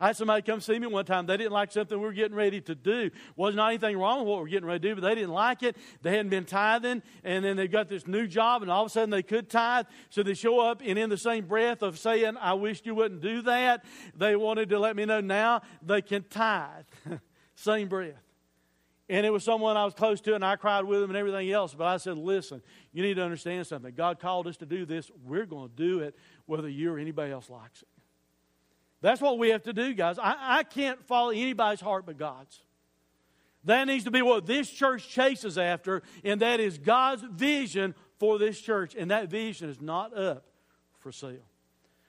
[0.00, 1.26] I had somebody come see me one time.
[1.26, 3.10] They didn't like something we were getting ready to do.
[3.34, 5.32] Was not anything wrong with what we are getting ready to do, but they didn't
[5.32, 5.76] like it.
[6.02, 8.90] They hadn't been tithing, and then they got this new job, and all of a
[8.90, 9.86] sudden they could tithe.
[10.08, 13.22] So they show up, and in the same breath of saying, I wish you wouldn't
[13.22, 13.84] do that,
[14.16, 16.84] they wanted to let me know now they can tithe.
[17.56, 18.27] same breath.
[19.10, 21.50] And it was someone I was close to, and I cried with him and everything
[21.50, 21.74] else.
[21.74, 22.60] But I said, listen,
[22.92, 23.94] you need to understand something.
[23.94, 25.10] God called us to do this.
[25.24, 27.88] We're going to do it whether you or anybody else likes it.
[29.00, 30.18] That's what we have to do, guys.
[30.18, 32.60] I, I can't follow anybody's heart but God's.
[33.64, 38.38] That needs to be what this church chases after, and that is God's vision for
[38.38, 38.94] this church.
[38.94, 40.44] And that vision is not up
[41.00, 41.46] for sale.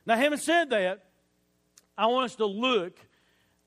[0.05, 1.05] Now, having said that,
[1.97, 2.97] I want us to look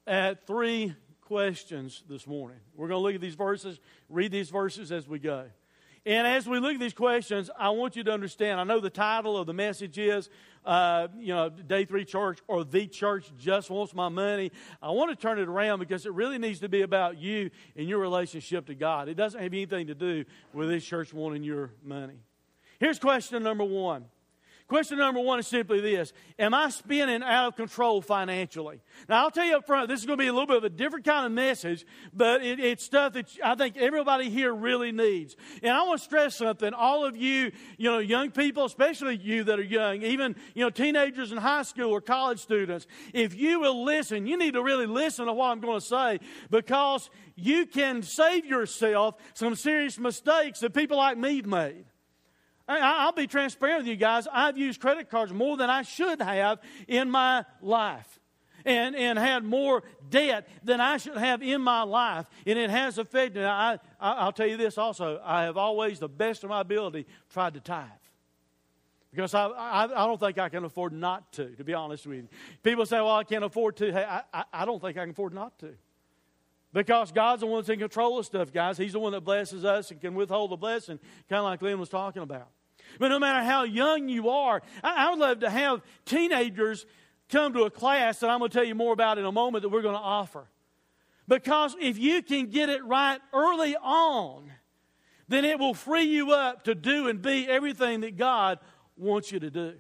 [0.07, 0.95] at three
[1.33, 2.59] questions this morning.
[2.77, 5.47] We're going to look at these verses, read these verses as we go.
[6.05, 8.61] And as we look at these questions, I want you to understand.
[8.61, 10.29] I know the title of the message is,
[10.67, 14.53] uh, you know, Day Three Church or The Church Just Wants My Money.
[14.83, 17.89] I want to turn it around because it really needs to be about you and
[17.89, 19.09] your relationship to God.
[19.09, 22.19] It doesn't have anything to do with this church wanting your money.
[22.79, 24.05] Here's question number one
[24.69, 28.81] Question number one is simply this Am I spinning out of control financially?
[29.09, 30.65] Now, I'll tell you up front, this is going to be a little bit of
[30.65, 34.93] a different kind of message, but it, it's stuff that I think everybody here really
[34.93, 35.37] needs.
[35.63, 36.73] And I want to stress something.
[36.73, 40.71] All of you, you know, young people, especially you that are young, even, you know,
[40.71, 44.87] teenagers in high school or college students, if you will listen, you need to really
[44.87, 46.21] listen to what I'm going to say
[46.51, 51.85] because you can save yourself some serious mistakes that people like me have made.
[52.69, 54.27] I'll be transparent with you guys.
[54.33, 58.19] I've used credit cards more than I should have in my life.
[58.65, 62.27] And, and had more debt than I should have in my life.
[62.47, 63.45] And it has affected me.
[63.45, 65.21] I, I, will tell you this also.
[65.25, 67.89] I have always, the best of my ability, tried to tithe.
[69.11, 72.19] Because I, I, I, don't think I can afford not to, to be honest with
[72.19, 72.29] you.
[72.63, 73.93] People say, well, I can't afford to.
[73.93, 75.75] Hey, I, I, I don't think I can afford not to.
[76.73, 78.79] Because God's the one that's in control of stuff, guys.
[78.79, 81.79] He's the one that blesses us and can withhold the blessing, kind of like Lynn
[81.79, 82.49] was talking about.
[82.99, 86.87] But no matter how young you are, I, I would love to have teenagers
[87.29, 89.63] come to a class that I'm going to tell you more about in a moment
[89.63, 90.47] that we're going to offer.
[91.29, 94.51] Because if you can get it right early on,
[95.29, 98.59] then it will free you up to do and be everything that God
[98.97, 99.75] wants you to do.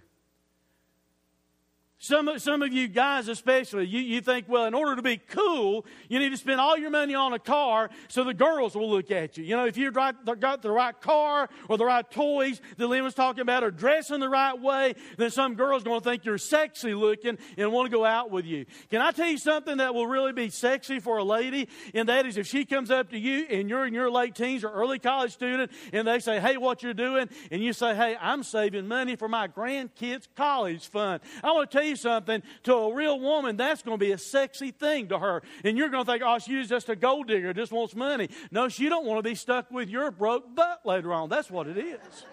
[2.05, 5.87] Some, some of you guys, especially, you, you think, well, in order to be cool,
[6.09, 9.12] you need to spend all your money on a car so the girls will look
[9.12, 9.45] at you.
[9.45, 13.15] You know, if you've got the right car or the right toys that Lynn was
[13.15, 16.93] talking about or dressing the right way, then some girl's going to think you're sexy
[16.93, 18.67] looking and want to go out with you.
[18.91, 21.69] Can I tell you something that will really be sexy for a lady?
[21.95, 24.65] And that is if she comes up to you and you're in your late teens
[24.65, 27.29] or early college student and they say, hey, what you're doing?
[27.53, 31.21] And you say, hey, I'm saving money for my grandkids' college fund.
[31.45, 34.18] I want to tell you something, to a real woman, that's going to be a
[34.18, 35.42] sexy thing to her.
[35.64, 38.28] And you're going to think, oh, she's just a gold digger, just wants money.
[38.50, 41.28] No, she don't want to be stuck with your broke butt later on.
[41.28, 42.26] That's what it is.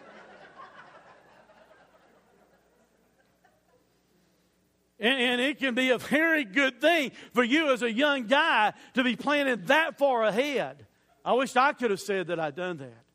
[5.00, 8.74] And, and, it can be a very good thing for you as a young guy
[8.96, 10.86] to be planning that far ahead.
[11.24, 13.06] I wish I could have said that I'd done that.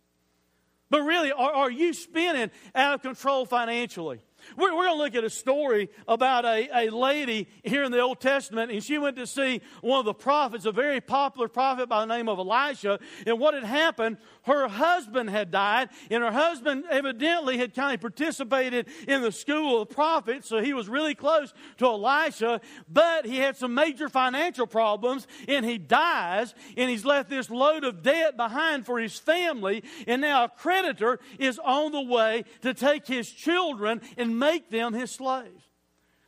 [0.88, 4.20] But really, are, are you spinning out of control financially?
[4.56, 8.00] We're, we're going to look at a story about a, a lady here in the
[8.00, 11.88] Old Testament, and she went to see one of the prophets, a very popular prophet
[11.88, 12.98] by the name of Elisha.
[13.26, 18.00] And what had happened, her husband had died, and her husband evidently had kind of
[18.00, 23.38] participated in the school of prophets, so he was really close to Elisha, but he
[23.38, 28.36] had some major financial problems, and he dies, and he's left this load of debt
[28.36, 33.30] behind for his family, and now a creditor is on the way to take his
[33.30, 35.64] children and make them his slaves.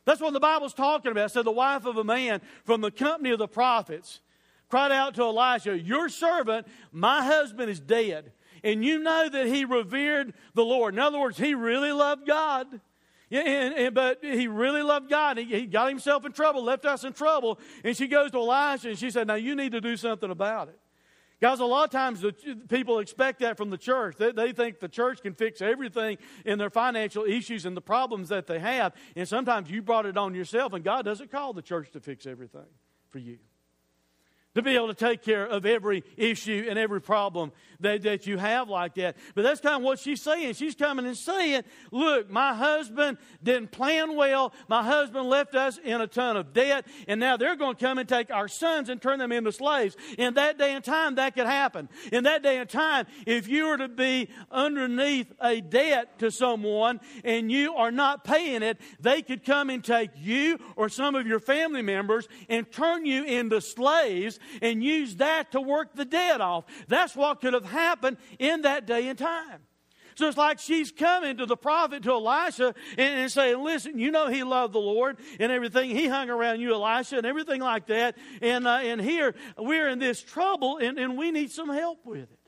[0.05, 1.31] That's what the Bible's talking about.
[1.31, 4.21] So the wife of a man from the company of the prophets
[4.69, 8.31] cried out to Elisha, Your servant, my husband, is dead.
[8.63, 10.93] And you know that he revered the Lord.
[10.93, 12.67] In other words, he really loved God.
[13.29, 15.37] Yeah, and, and, but he really loved God.
[15.37, 17.59] He, he got himself in trouble, left us in trouble.
[17.83, 20.69] And she goes to Elisha and she said, Now you need to do something about
[20.69, 20.79] it.
[21.39, 22.33] Guys, a lot of times the,
[22.67, 24.15] people expect that from the church.
[24.17, 28.29] They, they think the church can fix everything in their financial issues and the problems
[28.29, 28.93] that they have.
[29.15, 32.25] And sometimes you brought it on yourself, and God doesn't call the church to fix
[32.25, 32.65] everything
[33.11, 33.37] for you
[34.57, 38.39] to be able to take care of every issue and every problem that, that you
[38.39, 39.15] have like that.
[39.35, 40.55] But that's kind of what she's saying.
[40.55, 44.51] She's coming and saying, Look, my husband didn't plan well.
[44.67, 47.99] My husband left us in a ton of debt, and now they're going to come
[47.99, 49.95] and take our sons and turn them into slaves.
[50.17, 51.87] In that day and time, that could happen.
[52.11, 56.99] In that day and time, if you were to be underneath a debt to someone
[57.23, 61.27] and you are not paying it, they could come and take you or some of
[61.27, 66.41] your family members and turn you into slaves and use that to work the dead
[66.41, 66.65] off.
[66.87, 69.61] That's what could have happened in that day and time.
[70.17, 74.09] So it's like she's coming to the prophet, to Elisha, and, and, saying, Listen, you
[74.09, 75.91] know he loved the Lord and everything.
[75.91, 78.17] He hung around you, Elisha, and everything like that.
[78.41, 82.23] And, uh, and here we're in this trouble, and, and we need some help with
[82.23, 82.39] it.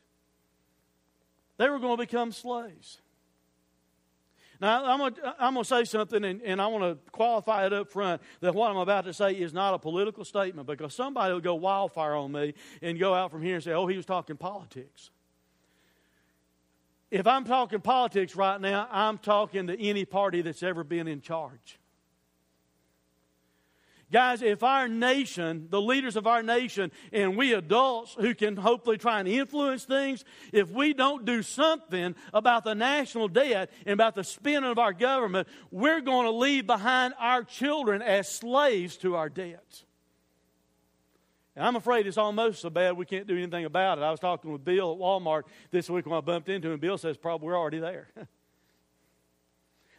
[1.57, 3.01] They were going to become slaves.
[4.61, 8.21] Now, I'm going to, say something, and, and I want to qualify it up front
[8.41, 11.55] that what I'm about to say is not a political statement because somebody will go
[11.55, 15.11] wildfire on me and go out from here and say, oh, he was talking politics.
[17.09, 21.21] If I'm talking politics right now, I'm talking to any party that's ever been in
[21.21, 21.78] charge.
[24.11, 28.97] Guys, if our nation, the leaders of our nation, and we adults who can hopefully
[28.97, 34.15] try and influence things, if we don't do something about the national debt and about
[34.15, 39.15] the spending of our government, we're going to leave behind our children as slaves to
[39.15, 39.85] our debts.
[41.55, 44.01] And I'm afraid it's almost so bad we can't do anything about it.
[44.01, 46.79] I was talking with Bill at Walmart this week when I bumped into him.
[46.79, 48.07] Bill says, probably we're already there.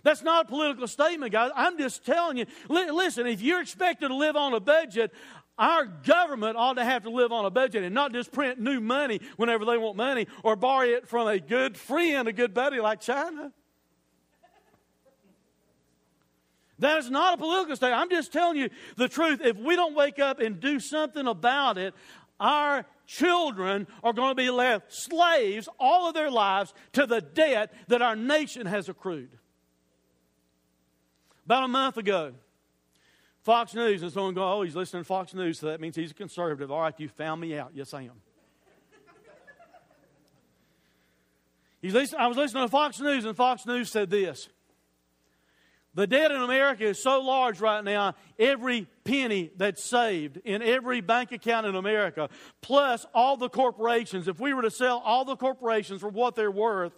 [0.03, 1.51] That's not a political statement, guys.
[1.55, 2.47] I'm just telling you.
[2.69, 5.13] Li- listen, if you're expected to live on a budget,
[5.59, 8.81] our government ought to have to live on a budget and not just print new
[8.81, 12.81] money whenever they want money or borrow it from a good friend, a good buddy
[12.81, 13.53] like China.
[16.79, 18.01] That is not a political statement.
[18.01, 19.43] I'm just telling you the truth.
[19.45, 21.93] If we don't wake up and do something about it,
[22.41, 27.71] our children are going to be left slaves all of their lives to the debt
[27.89, 29.37] that our nation has accrued.
[31.51, 32.33] About a month ago,
[33.41, 36.13] Fox News, and someone go, oh, he's listening to Fox News, so that means he's
[36.13, 36.71] a conservative.
[36.71, 37.73] All right, you found me out.
[37.75, 38.13] Yes, I am.
[41.83, 44.49] He's listening, I was listening to Fox News, and Fox News said this.
[45.93, 51.01] The debt in America is so large right now, every penny that's saved in every
[51.01, 52.29] bank account in America,
[52.61, 56.49] plus all the corporations, if we were to sell all the corporations for what they're
[56.49, 56.93] worth,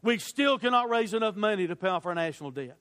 [0.00, 2.78] we still cannot raise enough money to pay off our national debt.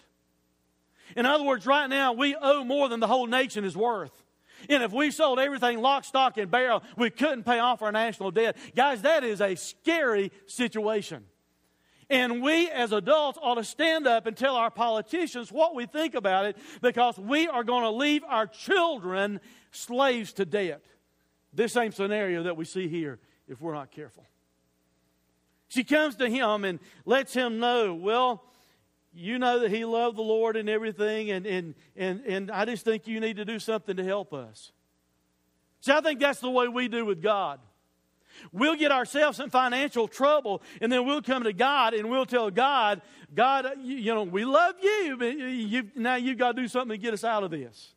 [1.16, 4.12] In other words, right now, we owe more than the whole nation is worth.
[4.70, 8.32] And if we sold everything lock, stock, and barrel, we couldn't pay off our national
[8.32, 8.58] debt.
[8.76, 11.26] Guys, that is a scary situation.
[12.10, 16.14] And we as adults ought to stand up and tell our politicians what we think
[16.14, 19.40] about it because we are going to leave our children
[19.72, 20.86] slaves to debt.
[21.54, 24.26] This same scenario that we see here if we're not careful.
[25.68, 28.44] She comes to him and lets him know, well,
[29.16, 32.84] you know that he loved the Lord and everything, and, and, and, and I just
[32.84, 34.72] think you need to do something to help us.
[35.82, 37.60] See, I think that's the way we do with God.
[38.52, 42.52] We'll get ourselves in financial trouble, and then we'll come to God and we'll tell
[42.52, 43.02] God,
[43.34, 46.98] God, you, you know, we love you, but you, now you've got to do something
[46.98, 47.94] to get us out of this.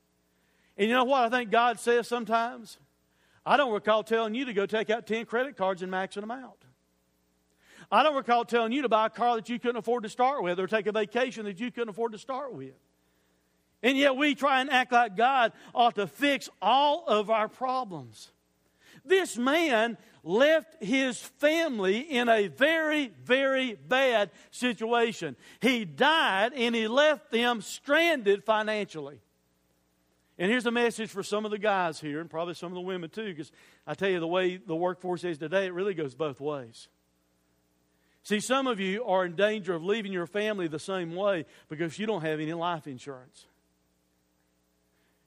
[0.76, 2.78] And you know what I think God says sometimes?
[3.44, 6.30] I don't recall telling you to go take out 10 credit cards and maxing them
[6.30, 6.58] out.
[7.90, 10.42] I don't recall telling you to buy a car that you couldn't afford to start
[10.42, 12.74] with or take a vacation that you couldn't afford to start with.
[13.82, 18.30] And yet we try and act like God ought to fix all of our problems.
[19.04, 25.36] This man left his family in a very, very bad situation.
[25.60, 29.20] He died and he left them stranded financially.
[30.36, 32.80] And here's a message for some of the guys here, and probably some of the
[32.80, 33.50] women too, because
[33.86, 36.88] I tell you, the way the workforce is today, it really goes both ways.
[38.28, 41.98] See, some of you are in danger of leaving your family the same way because
[41.98, 43.46] you don't have any life insurance.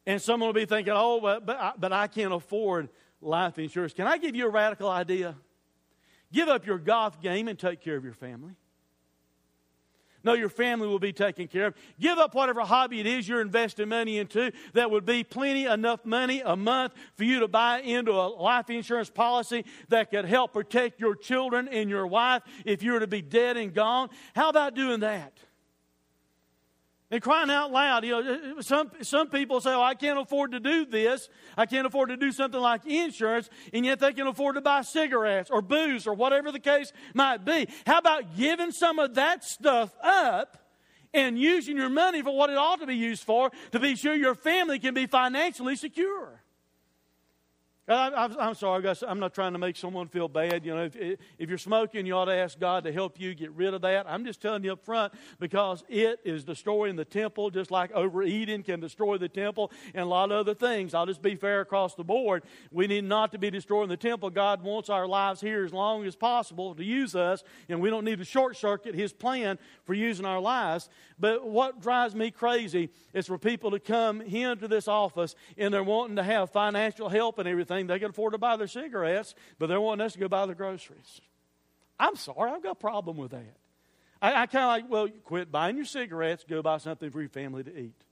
[0.05, 2.89] And someone will be thinking, oh, but, but, I, but I can't afford
[3.19, 3.93] life insurance.
[3.93, 5.35] Can I give you a radical idea?
[6.31, 8.53] Give up your golf game and take care of your family.
[10.23, 11.75] No, your family will be taken care of.
[11.99, 14.51] Give up whatever hobby it is you're investing money into.
[14.73, 18.69] That would be plenty enough money a month for you to buy into a life
[18.69, 23.07] insurance policy that could help protect your children and your wife if you were to
[23.07, 24.09] be dead and gone.
[24.35, 25.33] How about doing that?
[27.11, 30.17] And crying out loud, you know, eh, eh, some, some people say, oh, I can't
[30.17, 31.27] afford to do this.
[31.57, 34.81] I can't afford to do something like insurance, and yet they can afford to buy
[34.81, 37.67] cigarettes or booze or whatever the case might be.
[37.85, 40.57] How about giving some of that stuff up
[41.13, 44.15] and using your money for what it ought to be used for to be sure
[44.15, 46.40] your family can be financially secure?
[47.91, 49.03] I, am sorry, guys.
[49.03, 50.65] I'm not trying to make someone feel bad.
[50.65, 53.51] You know, if, if you're smoking, you ought to ask God to help you get
[53.51, 54.05] rid of that.
[54.07, 58.63] I'm just telling you up front because it is destroying the temple, just like overeating
[58.63, 60.93] can destroy the temple and a lot of other things.
[60.93, 62.43] I'll just be fair across the board.
[62.71, 64.29] We need not to be destroying the temple.
[64.29, 68.05] God wants our lives here as long as possible to use us, and we don't
[68.05, 70.89] need to short circuit His plan for using our lives.
[71.19, 75.73] But what drives me crazy is for people to come here into this office and
[75.73, 77.80] they're wanting to have financial help and everything.
[77.87, 80.55] They can afford to buy their cigarettes, but they're wanting us to go buy their
[80.55, 81.21] groceries.
[81.99, 83.57] I'm sorry, I've got a problem with that.
[84.21, 87.29] I, I kind of like, well, quit buying your cigarettes, go buy something for your
[87.29, 88.05] family to eat.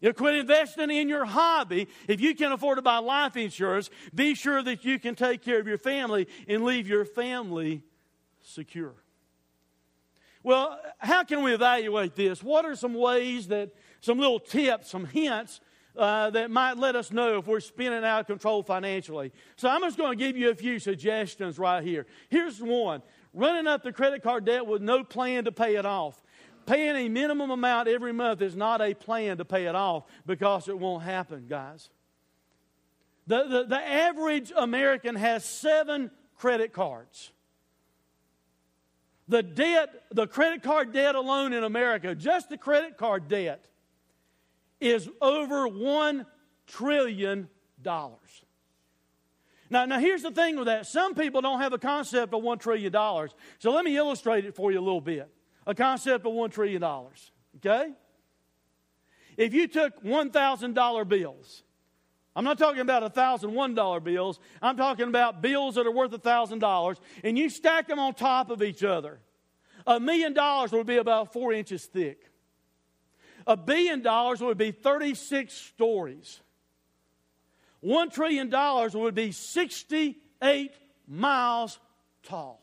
[0.00, 1.88] You quit investing in your hobby.
[2.08, 5.58] If you can afford to buy life insurance, be sure that you can take care
[5.58, 7.82] of your family and leave your family
[8.42, 8.94] secure.
[10.42, 12.42] Well, how can we evaluate this?
[12.42, 13.70] What are some ways that,
[14.02, 15.60] some little tips, some hints
[15.96, 19.32] uh, that might let us know if we're spinning out of control financially?
[19.56, 22.06] So I'm just going to give you a few suggestions right here.
[22.28, 26.20] Here's one running up the credit card debt with no plan to pay it off.
[26.66, 30.68] Paying a minimum amount every month is not a plan to pay it off because
[30.68, 31.90] it won't happen, guys.
[33.26, 37.30] The, the, the average American has seven credit cards.
[39.28, 43.64] The debt, the credit card debt alone in America, just the credit card debt,
[44.84, 46.26] is over $1
[46.66, 47.48] trillion.
[49.70, 50.86] Now, now, here's the thing with that.
[50.86, 52.92] Some people don't have a concept of $1 trillion.
[53.58, 55.28] So let me illustrate it for you a little bit.
[55.66, 56.84] A concept of $1 trillion.
[57.56, 57.92] Okay?
[59.36, 61.62] If you took $1,000 bills
[62.36, 64.40] I'm not talking about a thousand one dollar bills.
[64.60, 68.14] I'm talking about bills that are worth a thousand dollars, and you stack them on
[68.14, 69.20] top of each other.
[69.86, 72.30] A million dollars would be about four inches thick.
[73.46, 76.40] A billion dollars would be 36 stories.
[77.80, 80.72] One trillion dollars would be 68
[81.06, 81.78] miles
[82.22, 82.62] tall.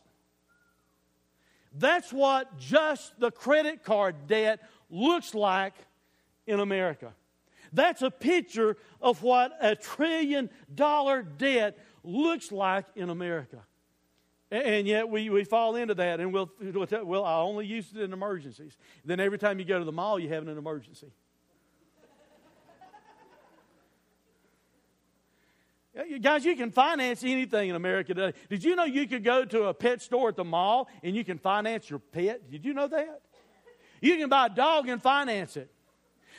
[1.74, 4.60] That's what just the credit card debt
[4.90, 5.74] looks like
[6.46, 7.14] in America.
[7.72, 13.58] That's a picture of what a trillion dollar debt looks like in America.
[14.52, 16.50] And yet we, we fall into that, and we'll,
[17.04, 18.76] well, I only use it in emergencies.
[19.02, 21.10] Then every time you go to the mall, you have an emergency.
[26.20, 28.38] Guys, you can finance anything in America today.
[28.50, 31.24] Did you know you could go to a pet store at the mall and you
[31.24, 32.50] can finance your pet?
[32.50, 33.22] Did you know that?
[34.02, 35.70] You can buy a dog and finance it.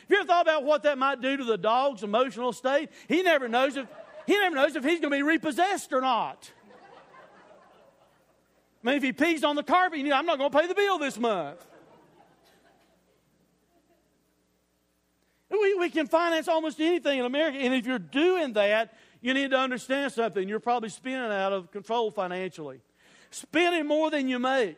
[0.02, 2.90] Have you ever thought about what that might do to the dog's emotional state?
[3.08, 3.88] He never knows if
[4.28, 6.52] he never knows if he's going to be repossessed or not.
[8.84, 10.68] I mean, if he pees on the carpet, you know, I'm not going to pay
[10.68, 11.66] the bill this month.
[15.50, 17.58] We, we can finance almost anything in America.
[17.60, 20.50] And if you're doing that, you need to understand something.
[20.50, 22.82] You're probably spending out of control financially.
[23.30, 24.78] Spending more than you make.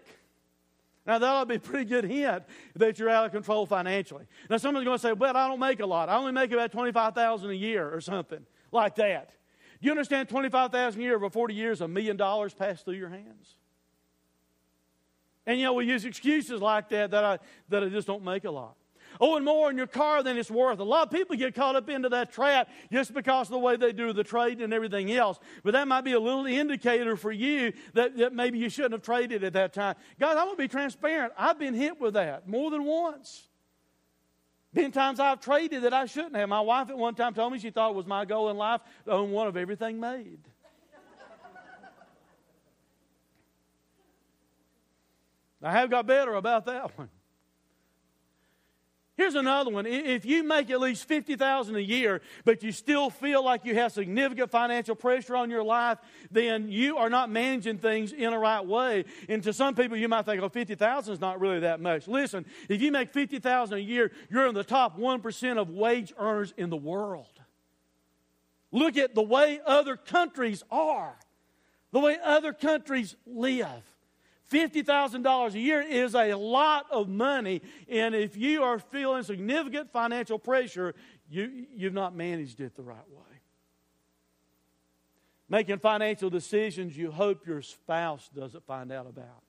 [1.08, 2.44] Now, that will be a pretty good hint
[2.76, 4.26] that you're out of control financially.
[4.50, 6.10] Now, someone's going to say, well, I don't make a lot.
[6.10, 9.30] I only make about 25000 a year or something like that.
[9.82, 13.10] Do you understand 25000 a year over 40 years, a million dollars passed through your
[13.10, 13.56] hands?
[15.46, 17.40] And, know, we use excuses like that that I,
[17.70, 18.76] that I just don't make a lot
[19.20, 20.80] oh, owing more in your car than it's worth.
[20.80, 23.76] A lot of people get caught up into that trap just because of the way
[23.76, 25.40] they do the trade and everything else.
[25.64, 29.02] But that might be a little indicator for you that, that maybe you shouldn't have
[29.02, 29.96] traded at that time.
[30.20, 31.34] Guys, I'm going to be transparent.
[31.38, 33.48] I've been hit with that more than once.
[34.74, 36.50] Been times I've traded that I shouldn't have.
[36.50, 38.82] My wife at one time told me she thought it was my goal in life
[39.06, 40.40] to own one of everything made.
[45.66, 47.10] I have got better about that one.
[49.18, 49.86] Here's another one.
[49.86, 53.94] If you make at least 50000 a year, but you still feel like you have
[53.94, 56.00] significant financial pressure on your life,
[56.32, 59.06] then you are not managing things in a right way.
[59.30, 62.10] And to some people, you might think, oh, 50000 is not really that much.
[62.10, 66.54] Listen, if you make 50000 a year, you're in the top 1% of wage earners
[66.58, 67.40] in the world.
[68.74, 71.16] Look at the way other countries are,
[71.94, 73.95] the way other countries live.
[74.52, 77.62] $50,000 a year is a lot of money.
[77.90, 80.94] And if you are feeling significant financial pressure,
[81.30, 83.22] you, you've not managed it the right way.
[85.48, 89.44] Making financial decisions you hope your spouse doesn't find out about.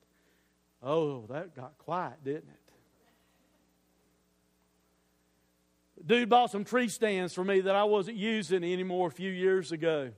[0.83, 2.67] Oh, that got quiet, didn't it?
[6.05, 9.73] Dude bought some tree stands for me that I wasn't using anymore a few years
[9.73, 10.11] ago.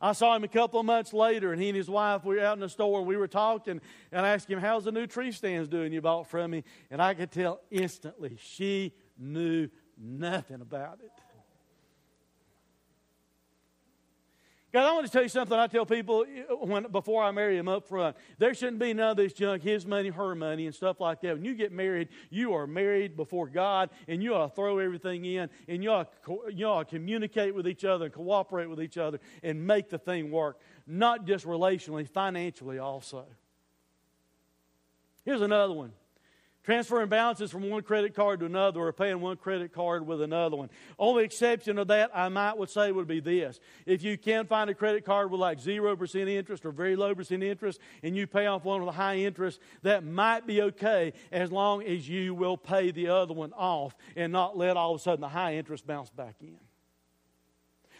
[0.00, 2.54] I saw him a couple of months later, and he and his wife were out
[2.54, 3.80] in the store, and we were talking,
[4.12, 6.64] and I asked him, How's the new tree stands doing you bought from me?
[6.90, 11.10] And I could tell instantly she knew nothing about it.
[14.78, 17.56] God, I want to tell you something I tell people uh, when, before I marry
[17.56, 18.16] them up front.
[18.38, 21.34] There shouldn't be none of this junk, his money, her money, and stuff like that.
[21.34, 25.24] When you get married, you are married before God, and you ought to throw everything
[25.24, 26.12] in, and you ought,
[26.54, 29.98] you ought to communicate with each other and cooperate with each other and make the
[29.98, 33.26] thing work, not just relationally, financially also.
[35.24, 35.90] Here's another one
[36.68, 40.54] Transferring balances from one credit card to another or paying one credit card with another
[40.54, 40.68] one.
[40.98, 43.58] Only exception of that I might would say would be this.
[43.86, 47.42] If you can find a credit card with like 0% interest or very low percent
[47.42, 51.50] interest and you pay off one with a high interest, that might be okay as
[51.50, 55.02] long as you will pay the other one off and not let all of a
[55.02, 56.67] sudden the high interest bounce back in.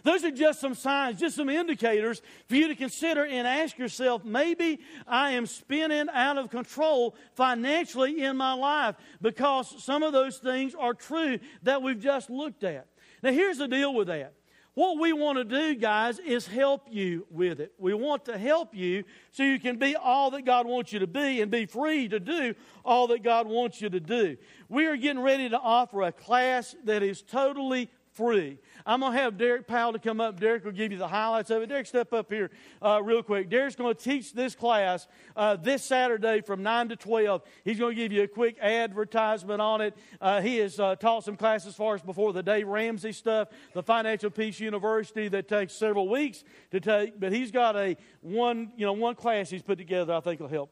[0.02, 4.24] Those are just some signs, just some indicators for you to consider and ask yourself
[4.24, 10.38] maybe I am spinning out of control financially in my life because some of those
[10.38, 12.86] things are true that we've just looked at.
[13.22, 14.34] Now, here's the deal with that.
[14.78, 17.72] What we want to do, guys, is help you with it.
[17.78, 21.08] We want to help you so you can be all that God wants you to
[21.08, 24.36] be and be free to do all that God wants you to do.
[24.68, 28.58] We are getting ready to offer a class that is totally free.
[28.84, 30.40] I'm going to have Derek Powell to come up.
[30.40, 31.68] Derek will give you the highlights of it.
[31.68, 32.50] Derek, step up here
[32.82, 33.48] uh, real quick.
[33.48, 35.06] Derek's going to teach this class
[35.36, 37.42] uh, this Saturday from 9 to 12.
[37.64, 39.96] He's going to give you a quick advertisement on it.
[40.20, 43.84] Uh, he has uh, taught some classes for us before the Dave Ramsey stuff, the
[43.84, 46.42] Financial Peace University that takes several weeks
[46.72, 50.20] to take, but he's got a one, you know, one class he's put together I
[50.20, 50.70] think will help.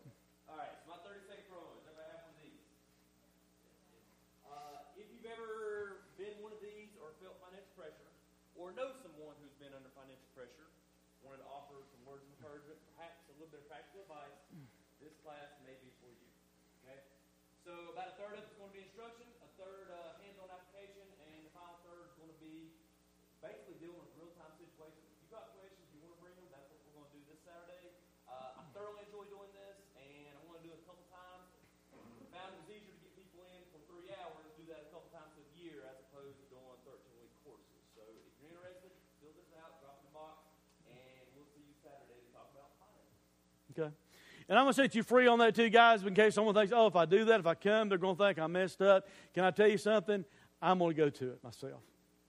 [44.48, 46.72] And I'm going to set you free on that too, guys, in case someone thinks,
[46.74, 49.08] oh, if I do that, if I come, they're going to think I messed up.
[49.34, 50.24] Can I tell you something?
[50.62, 51.80] I'm going to go to it myself.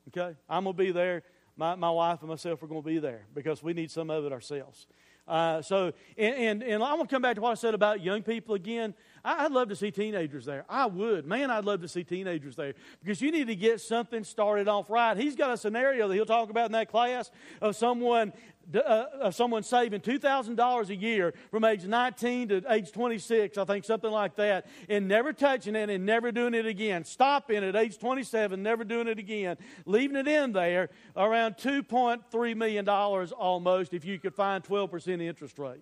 [0.07, 0.35] Okay?
[0.49, 1.23] I'm going to be there.
[1.55, 4.25] My, my wife and myself are going to be there because we need some of
[4.25, 4.87] it ourselves.
[5.27, 8.01] Uh, so, and, and, and I'm going to come back to what I said about
[8.01, 8.93] young people again.
[9.27, 10.63] I'd love to see teenagers there.
[10.69, 11.25] I would.
[11.25, 12.73] Man, I'd love to see teenagers there
[13.03, 15.17] because you need to get something started off right.
[15.17, 17.29] He's got a scenario that he'll talk about in that class
[17.61, 18.31] of someone
[18.73, 23.85] uh, of someone saving $2,000 a year from age 19 to age 26, I think
[23.85, 27.05] something like that, and never touching it and never doing it again.
[27.05, 32.87] Stopping at age 27, never doing it again, leaving it in there around $2.3 million
[32.89, 35.79] almost if you could find 12% interest rate.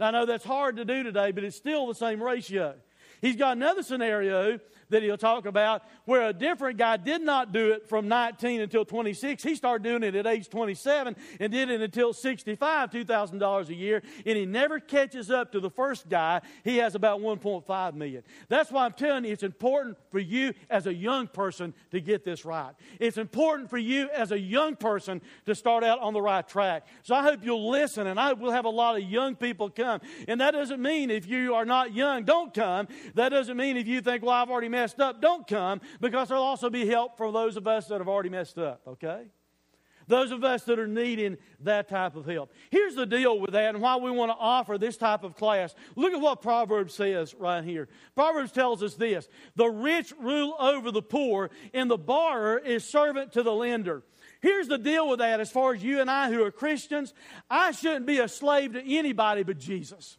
[0.00, 2.74] I know that's hard to do today, but it's still the same ratio.
[3.20, 4.60] He's got another scenario
[4.90, 8.84] that he'll talk about where a different guy did not do it from 19 until
[8.84, 9.42] 26.
[9.42, 14.02] He started doing it at age 27 and did it until 65, $2,000 a year,
[14.24, 16.40] and he never catches up to the first guy.
[16.64, 18.22] He has about 1.5 million.
[18.48, 22.24] That's why I'm telling you it's important for you as a young person to get
[22.24, 22.72] this right.
[22.98, 26.86] It's important for you as a young person to start out on the right track.
[27.02, 30.00] So I hope you'll listen, and I we'll have a lot of young people come.
[30.26, 32.88] And that doesn't mean if you are not young, don't come.
[33.14, 36.44] That doesn't mean if you think, well, I've already messed up, don't come, because there'll
[36.44, 39.24] also be help for those of us that have already messed up, okay?
[40.06, 42.52] Those of us that are needing that type of help.
[42.70, 45.74] Here's the deal with that and why we want to offer this type of class.
[45.96, 47.88] Look at what Proverbs says right here.
[48.14, 53.32] Proverbs tells us this The rich rule over the poor, and the borrower is servant
[53.32, 54.02] to the lender.
[54.40, 57.12] Here's the deal with that as far as you and I who are Christians.
[57.50, 60.16] I shouldn't be a slave to anybody but Jesus.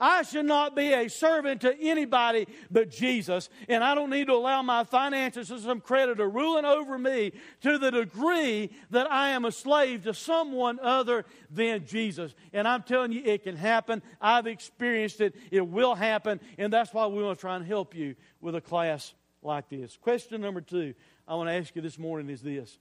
[0.00, 3.50] I should not be a servant to anybody but Jesus.
[3.68, 7.78] And I don't need to allow my finances or some creditor ruling over me to
[7.78, 12.34] the degree that I am a slave to someone other than Jesus.
[12.52, 14.02] And I'm telling you, it can happen.
[14.20, 15.34] I've experienced it.
[15.50, 16.40] It will happen.
[16.58, 19.96] And that's why we want to try and help you with a class like this.
[19.96, 20.94] Question number two
[21.26, 22.78] I want to ask you this morning is this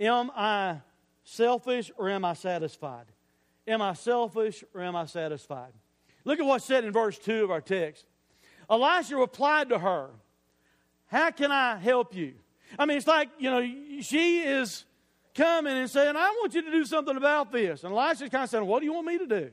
[0.00, 0.80] Am I
[1.24, 3.06] selfish or am I satisfied?
[3.66, 5.72] Am I selfish or am I satisfied?
[6.28, 8.04] Look at what's said in verse 2 of our text.
[8.68, 10.10] Elisha replied to her,
[11.06, 12.34] How can I help you?
[12.78, 13.62] I mean, it's like, you know,
[14.02, 14.84] she is
[15.34, 17.82] coming and saying, I want you to do something about this.
[17.82, 19.50] And Elisha's kind of saying, What do you want me to do?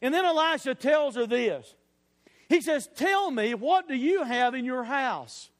[0.00, 1.74] And then Elisha tells her this.
[2.48, 5.50] He says, Tell me, what do you have in your house?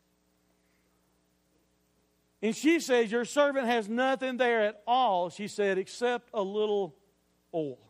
[2.41, 6.95] And she says, Your servant has nothing there at all, she said, except a little
[7.53, 7.88] oil.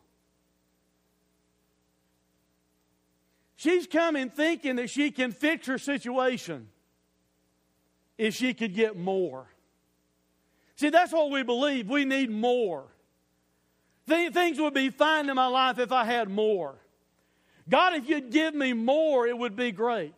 [3.59, 6.69] She's coming thinking that she can fix her situation
[8.17, 9.47] if she could get more.
[10.77, 11.89] See, that's what we believe.
[11.89, 12.85] We need more.
[14.07, 16.75] things would be fine in my life if I had more.
[17.67, 20.15] God, if you'd give me more, it would be great.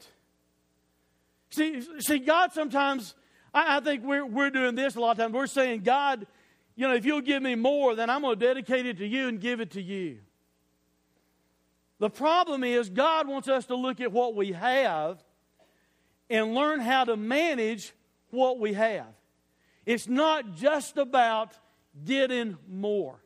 [1.50, 3.16] See, see God sometimes,
[3.56, 5.34] I, I think we're, we're doing this a lot of times.
[5.34, 6.28] We're saying, God,
[6.76, 9.30] you know, if you'll give me more, then I'm going to dedicate it to you
[9.30, 10.20] and give it to you.
[12.02, 15.24] The problem is, God wants us to look at what we have
[16.32, 17.94] and learn how to manage
[18.32, 19.14] what we have.
[19.86, 21.54] It's not just about
[22.04, 23.20] getting more.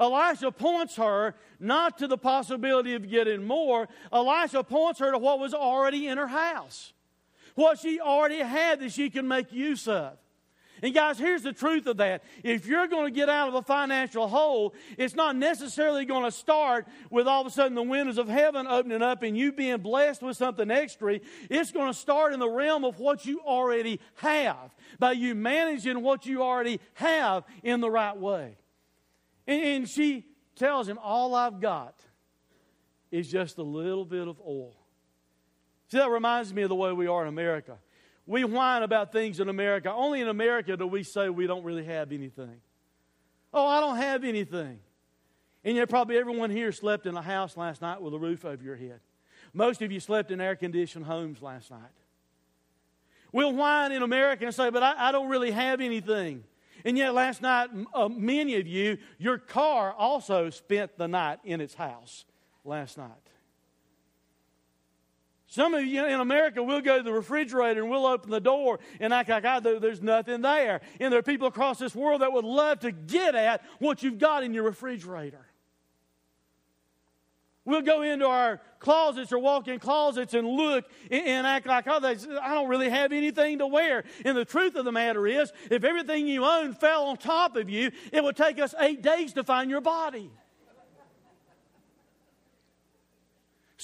[0.00, 3.88] Elisha points her not to the possibility of getting more.
[4.10, 6.94] Elisha points her to what was already in her house,
[7.56, 10.16] what she already had that she can make use of.
[10.82, 12.24] And guys, here's the truth of that.
[12.42, 16.32] If you're going to get out of a financial hole, it's not necessarily going to
[16.32, 19.78] start with all of a sudden the windows of heaven opening up and you being
[19.78, 21.20] blessed with something extra.
[21.48, 26.02] It's going to start in the realm of what you already have, by you managing
[26.02, 28.56] what you already have in the right way.
[29.46, 31.98] And, and she tells him, All I've got
[33.10, 34.74] is just a little bit of oil.
[35.88, 37.78] See, that reminds me of the way we are in America.
[38.26, 39.92] We whine about things in America.
[39.92, 42.60] Only in America do we say we don't really have anything.
[43.52, 44.80] Oh, I don't have anything.
[45.62, 48.62] And yet, probably everyone here slept in a house last night with a roof over
[48.62, 49.00] your head.
[49.52, 51.80] Most of you slept in air conditioned homes last night.
[53.32, 56.44] We'll whine in America and say, but I, I don't really have anything.
[56.84, 61.60] And yet, last night, uh, many of you, your car also spent the night in
[61.60, 62.24] its house
[62.64, 63.10] last night.
[65.54, 68.80] Some of you in America, we'll go to the refrigerator and we'll open the door
[68.98, 70.80] and act like, oh, there's nothing there.
[70.98, 74.18] And there are people across this world that would love to get at what you've
[74.18, 75.46] got in your refrigerator.
[77.64, 82.00] We'll go into our closets or walk in closets and look and act like, oh,
[82.02, 84.02] I don't really have anything to wear.
[84.24, 87.70] And the truth of the matter is, if everything you own fell on top of
[87.70, 90.32] you, it would take us eight days to find your body.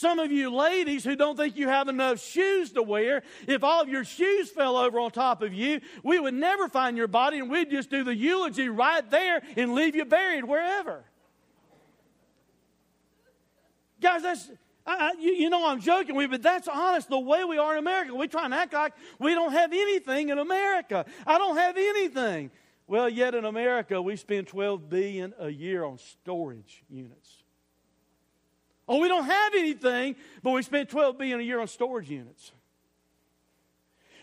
[0.01, 3.83] Some of you ladies who don't think you have enough shoes to wear, if all
[3.83, 7.39] of your shoes fell over on top of you, we would never find your body
[7.39, 11.05] and we'd just do the eulogy right there and leave you buried wherever.
[14.01, 14.51] Guys, that's.
[14.87, 17.75] I, you, you, know, I'm joking with you, but that's honest the way we are
[17.75, 18.15] in America.
[18.15, 21.05] We try and act like we don't have anything in America.
[21.27, 22.51] I don't have anything.
[22.87, 27.20] Well, yet in America, we spend 12 billion a year on storage units.
[28.93, 32.51] Oh, we don't have anything, but we spend 12 billion a year on storage units.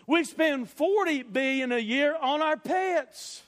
[0.06, 3.42] We spend 40 billion a year on our pets.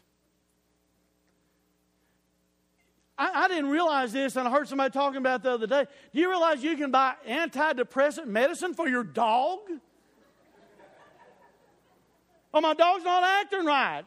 [3.18, 5.86] I, I, didn't realize this, and I heard somebody talking about the other day.
[6.14, 9.58] Do you realize you can buy antidepressant medicine for your dog?
[12.54, 14.04] oh, my dog's not acting right.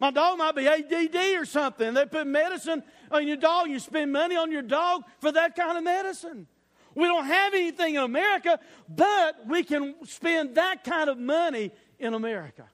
[0.00, 1.92] My dog might be ADD or something.
[1.92, 3.68] They put medicine on your dog.
[3.68, 6.46] You spend money on your dog for that kind of medicine.
[6.94, 12.14] We don't have anything in America, but we can spend that kind of money in
[12.14, 12.64] America.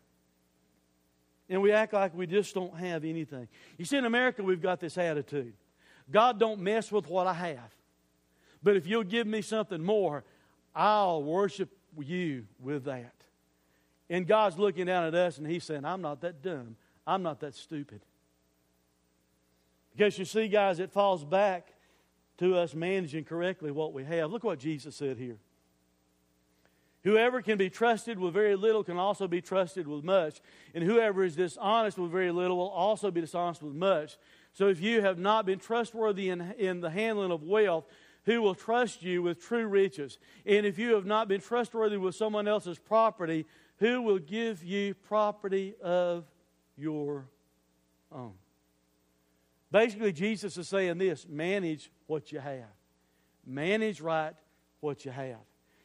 [1.48, 3.48] And we act like we just don't have anything.
[3.76, 5.54] You see, in America, we've got this attitude
[6.08, 7.74] God don't mess with what I have.
[8.62, 10.24] But if you'll give me something more,
[10.74, 13.12] I'll worship you with that.
[14.08, 16.76] And God's looking down at us and He's saying, I'm not that dumb.
[17.06, 18.00] I'm not that stupid.
[19.96, 21.72] Because you see, guys, it falls back
[22.38, 24.30] to us managing correctly what we have.
[24.30, 25.38] Look what Jesus said here.
[27.04, 30.40] Whoever can be trusted with very little can also be trusted with much.
[30.74, 34.18] And whoever is dishonest with very little will also be dishonest with much.
[34.52, 37.84] So if you have not been trustworthy in, in the handling of wealth,
[38.24, 40.18] who will trust you with true riches?
[40.44, 43.46] And if you have not been trustworthy with someone else's property,
[43.78, 46.24] who will give you property of
[46.76, 47.28] your
[48.12, 48.34] own.
[49.70, 52.64] Basically, Jesus is saying this manage what you have.
[53.44, 54.34] Manage right
[54.80, 55.38] what you have.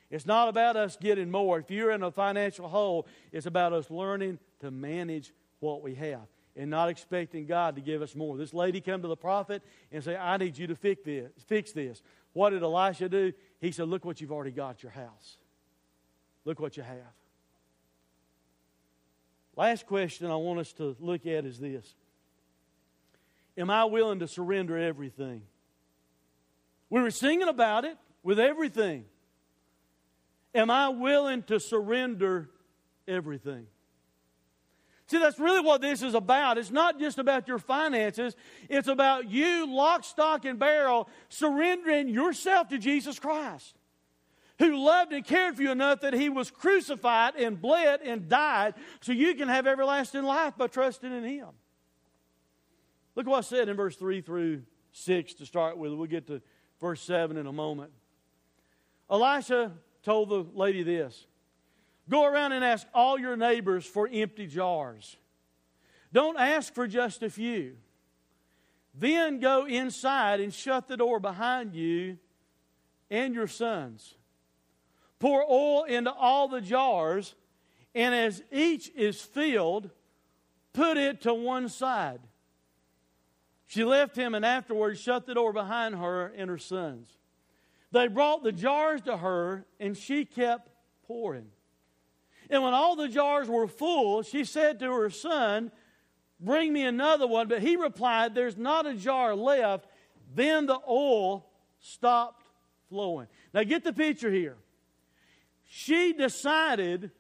[0.10, 1.60] It's not about us getting more.
[1.60, 6.28] If you're in a financial hole, it's about us learning to manage what we have
[6.56, 8.38] and not expecting God to give us more.
[8.38, 11.32] This lady come to the prophet and say, I need you to fix this.
[11.48, 12.02] Fix this.
[12.34, 13.32] What did Elisha do?
[13.60, 15.38] He said, Look what you've already got your house.
[16.44, 17.14] Look what you have.
[19.56, 21.94] Last question I want us to look at is this
[23.58, 25.44] Am I willing to surrender everything?
[26.90, 29.06] We were singing about it with everything.
[30.54, 32.50] Am I willing to surrender
[33.08, 33.68] everything?
[35.08, 36.58] See, that's really what this is about.
[36.58, 38.36] It's not just about your finances,
[38.70, 43.76] it's about you, lock, stock, and barrel, surrendering yourself to Jesus Christ
[44.62, 48.76] who loved and cared for you enough that he was crucified and bled and died
[49.00, 51.48] so you can have everlasting life by trusting in him.
[53.16, 55.94] Look what I said in verse 3 through 6 to start with.
[55.94, 56.44] We'll get to
[56.80, 57.92] verse 7 in a moment.
[59.10, 59.72] Elisha
[60.04, 61.26] told the lady this
[62.08, 65.18] Go around and ask all your neighbors for empty jars.
[66.14, 67.78] Don't ask for just a few.
[68.94, 72.20] Then go inside and shut the door behind you
[73.10, 74.18] and your sons
[75.22, 77.36] pour oil into all the jars,
[77.94, 79.92] and as each is filled,
[80.74, 82.20] put it to one side.
[83.68, 87.08] She left him and afterwards shut the door behind her and her sons.
[87.92, 90.70] They brought the jars to her, and she kept
[91.06, 91.48] pouring.
[92.50, 95.72] And when all the jars were full, she said to her son,
[96.40, 97.48] Bring me another one.
[97.48, 99.86] But he replied, There's not a jar left.
[100.34, 101.46] Then the oil
[101.80, 102.44] stopped
[102.90, 103.28] flowing.
[103.54, 104.58] Now get the picture here.
[105.74, 107.12] She decided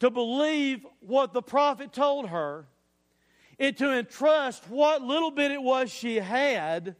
[0.00, 2.66] to believe what the prophet told her
[3.58, 6.96] and to entrust what little bit it was she had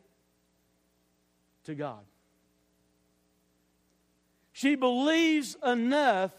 [1.65, 2.05] to God.
[4.53, 6.31] She believes enough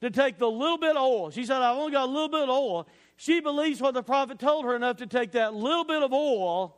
[0.00, 1.30] to take the little bit of oil.
[1.30, 2.86] She said, I've only got a little bit of oil.
[3.16, 6.76] She believes what the prophet told her enough to take that little bit of oil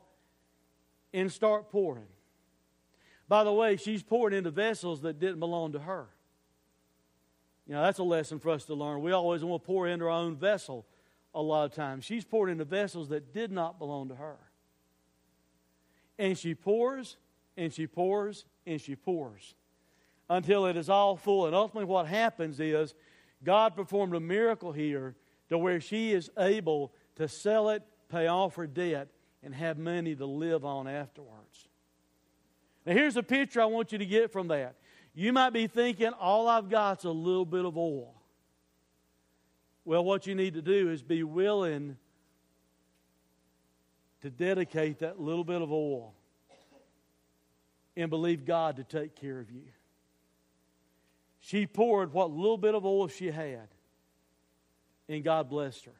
[1.12, 2.08] and start pouring.
[3.28, 6.08] By the way, she's pouring into vessels that didn't belong to her.
[7.70, 9.00] You know, that's a lesson for us to learn.
[9.00, 10.84] We always want to pour into our own vessel
[11.32, 12.04] a lot of times.
[12.04, 14.38] She's poured into vessels that did not belong to her.
[16.18, 17.16] And she pours,
[17.56, 19.54] and she pours, and she pours
[20.28, 21.46] until it is all full.
[21.46, 22.92] And ultimately, what happens is
[23.44, 25.14] God performed a miracle here
[25.48, 29.06] to where she is able to sell it, pay off her debt,
[29.44, 31.68] and have money to live on afterwards.
[32.84, 34.74] Now, here's a picture I want you to get from that.
[35.14, 38.14] You might be thinking, all I've got is a little bit of oil.
[39.84, 41.96] Well, what you need to do is be willing
[44.22, 46.14] to dedicate that little bit of oil
[47.96, 49.64] and believe God to take care of you.
[51.40, 53.68] She poured what little bit of oil she had,
[55.08, 55.92] and God blessed her.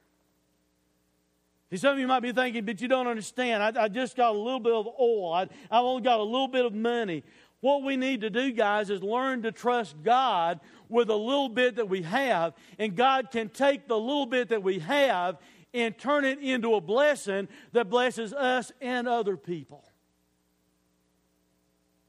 [1.71, 3.63] See, some of you might be thinking, but you don't understand.
[3.63, 5.33] I, I just got a little bit of oil.
[5.33, 7.23] I, I've only got a little bit of money.
[7.61, 11.77] What we need to do, guys, is learn to trust God with a little bit
[11.77, 15.39] that we have, and God can take the little bit that we have
[15.73, 19.85] and turn it into a blessing that blesses us and other people.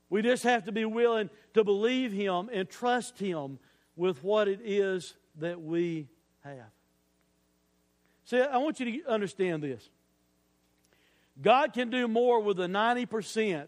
[0.10, 3.60] We just have to be willing to believe Him and trust Him
[3.96, 6.08] with what it is that we
[6.44, 6.72] have.
[8.26, 9.90] See, I want you to understand this.
[11.42, 13.68] God can do more with the 90%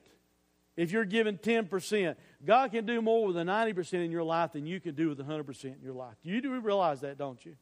[0.76, 2.15] if you're given 10%.
[2.45, 5.17] God can do more with a 90% in your life than you can do with
[5.17, 6.15] the 100% in your life.
[6.24, 7.55] You do realize that, don't you?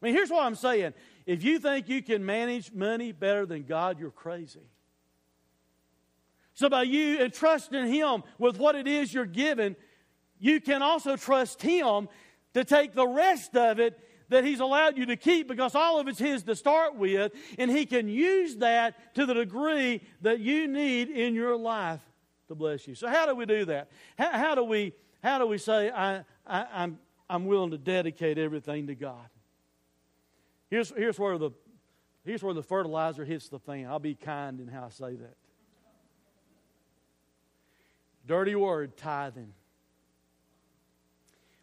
[0.00, 0.92] I mean, here's what I'm saying.
[1.26, 4.60] If you think you can manage money better than God, you're crazy.
[6.52, 9.74] So, by you entrusting Him with what it is you're given,
[10.38, 12.08] you can also trust Him
[12.52, 13.98] to take the rest of it
[14.28, 17.70] that He's allowed you to keep because all of it's His to start with, and
[17.70, 22.00] He can use that to the degree that you need in your life
[22.48, 22.94] to bless you.
[22.94, 23.90] So, how do we do that?
[24.18, 26.98] How, how do we how do we say I, I, I'm
[27.28, 29.28] I'm willing to dedicate everything to God?
[30.70, 31.50] Here's here's where the
[32.24, 33.86] here's where the fertilizer hits the fan.
[33.86, 35.36] I'll be kind in how I say that.
[38.26, 39.52] Dirty word, tithing.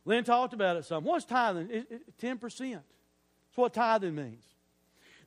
[0.05, 1.03] Lynn talked about it some.
[1.03, 1.69] What's tithing?
[1.69, 2.71] It, it, 10%.
[2.71, 2.83] That's
[3.55, 4.43] what tithing means.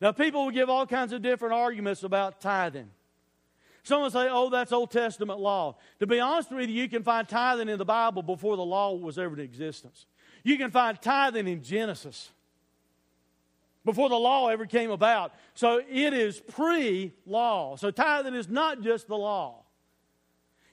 [0.00, 2.90] Now, people will give all kinds of different arguments about tithing.
[3.84, 5.76] Some will say, oh, that's Old Testament law.
[6.00, 8.94] To be honest with you, you can find tithing in the Bible before the law
[8.94, 10.06] was ever in existence.
[10.42, 12.30] You can find tithing in Genesis
[13.84, 15.34] before the law ever came about.
[15.54, 17.76] So it is pre law.
[17.76, 19.63] So tithing is not just the law.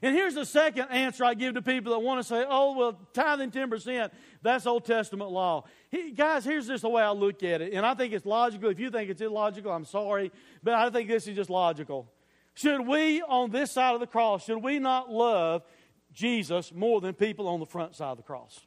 [0.01, 2.99] And here's the second answer I give to people that want to say, oh, well,
[3.13, 4.09] tithing 10%,
[4.41, 5.65] that's Old Testament law.
[5.89, 7.73] He, guys, here's just the way I look at it.
[7.73, 8.69] And I think it's logical.
[8.69, 10.31] If you think it's illogical, I'm sorry.
[10.63, 12.11] But I think this is just logical.
[12.55, 15.63] Should we, on this side of the cross, should we not love
[16.11, 18.59] Jesus more than people on the front side of the cross?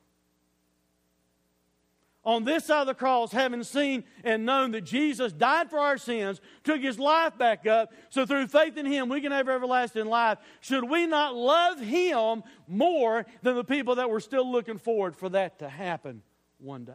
[2.24, 5.98] On this side of the cross, having seen and known that Jesus died for our
[5.98, 10.06] sins, took his life back up, so through faith in him we can have everlasting
[10.06, 15.14] life, should we not love him more than the people that were still looking forward
[15.14, 16.22] for that to happen
[16.58, 16.92] one day?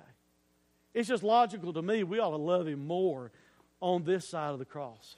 [0.94, 2.04] It's just logical to me.
[2.04, 3.32] We ought to love him more
[3.80, 5.18] on this side of the cross.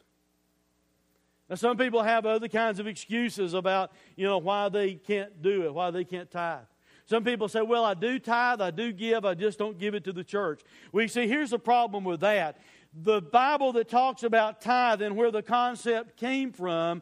[1.50, 5.64] Now, some people have other kinds of excuses about, you know, why they can't do
[5.64, 6.60] it, why they can't tithe.
[7.06, 10.04] Some people say, well, I do tithe, I do give, I just don't give it
[10.06, 10.62] to the church.
[10.92, 12.58] We see here's the problem with that.
[12.94, 17.02] The Bible that talks about tithe and where the concept came from,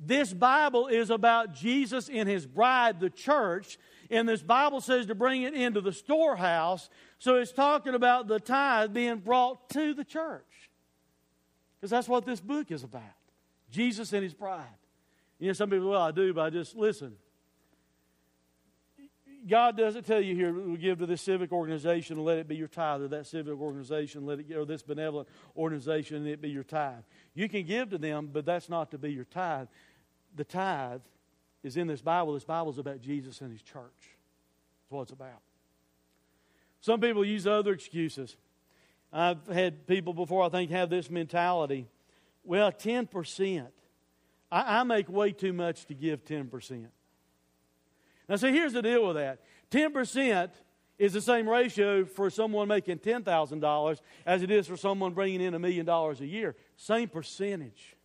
[0.00, 3.78] this Bible is about Jesus and his bride, the church.
[4.10, 6.88] And this Bible says to bring it into the storehouse.
[7.18, 10.70] So it's talking about the tithe being brought to the church.
[11.76, 13.02] Because that's what this book is about
[13.70, 14.64] Jesus and his bride.
[15.38, 17.16] You know, some people, say, well, I do, but I just listen
[19.48, 22.56] God doesn't tell you here, we give to this civic organization and let it be
[22.56, 26.50] your tithe, or that civic organization, let it, or this benevolent organization and it be
[26.50, 27.02] your tithe.
[27.34, 29.68] You can give to them, but that's not to be your tithe.
[30.36, 31.00] The tithe
[31.62, 32.34] is in this Bible.
[32.34, 33.82] This Bible is about Jesus and His church.
[34.00, 35.40] That's what it's about.
[36.80, 38.36] Some people use other excuses.
[39.12, 41.88] I've had people before, I think, have this mentality.
[42.44, 43.66] Well, 10%.
[44.50, 46.86] I, I make way too much to give 10%.
[48.28, 50.50] Now, see, here's the deal with that 10%
[50.98, 55.54] is the same ratio for someone making $10,000 as it is for someone bringing in
[55.54, 56.56] a million dollars a year.
[56.76, 57.96] Same percentage,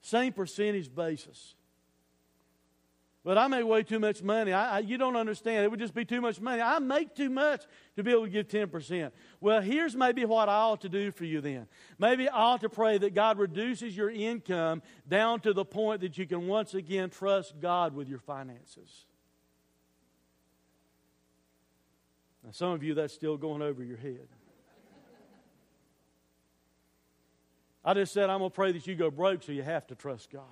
[0.00, 1.54] same percentage basis.
[3.24, 4.52] But I make way too much money.
[4.52, 5.64] I, I, you don't understand.
[5.64, 6.60] It would just be too much money.
[6.60, 7.64] I make too much
[7.96, 9.12] to be able to give 10%.
[9.40, 11.66] Well, here's maybe what I ought to do for you then.
[11.98, 16.18] Maybe I ought to pray that God reduces your income down to the point that
[16.18, 19.06] you can once again trust God with your finances.
[22.44, 24.28] Now, some of you, that's still going over your head.
[27.84, 29.94] I just said I'm going to pray that you go broke so you have to
[29.94, 30.42] trust God.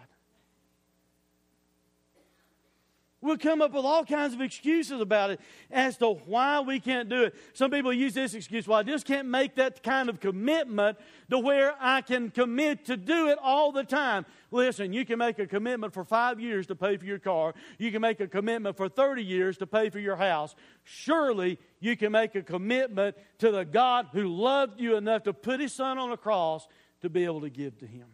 [3.23, 7.09] We'll come up with all kinds of excuses about it as to why we can't
[7.09, 7.37] do it.
[7.53, 10.99] Some people use this excuse, well, I just can't make that kind of commitment
[11.31, 14.27] to where I can commit to do it all the time.
[14.51, 17.55] Listen, you can make a commitment for five years to pay for your car.
[17.79, 20.57] You can make a commitment for 30 years to pay for your house.
[20.83, 25.61] Surely you can make a commitment to the God who loved you enough to put
[25.61, 26.67] his son on the cross
[27.03, 28.09] to be able to give to him.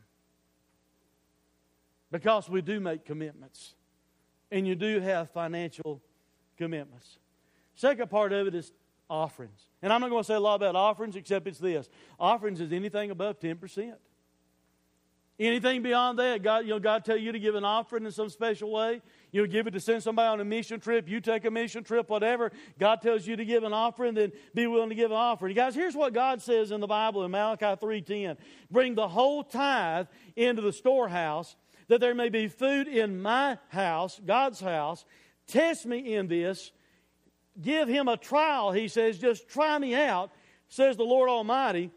[2.10, 3.74] Because we do make commitments
[4.50, 6.00] and you do have financial
[6.56, 7.18] commitments.
[7.74, 8.72] Second part of it is
[9.08, 9.68] offerings.
[9.82, 11.88] And I'm not going to say a lot about offerings except it's this.
[12.18, 13.94] Offerings is anything above 10%.
[15.40, 18.28] Anything beyond that, God, you know, God tell you to give an offering in some
[18.28, 19.00] special way.
[19.30, 21.08] You'll give it to send somebody on a mission trip.
[21.08, 22.50] You take a mission trip, whatever.
[22.76, 25.54] God tells you to give an offering, then be willing to give an offering.
[25.54, 28.36] Guys, here's what God says in the Bible in Malachi 3.10.
[28.68, 31.54] Bring the whole tithe into the storehouse
[31.88, 35.04] that there may be food in my house, God's house.
[35.46, 36.70] Test me in this.
[37.60, 39.18] Give him a trial, he says.
[39.18, 40.30] Just try me out,
[40.68, 41.90] says the Lord Almighty,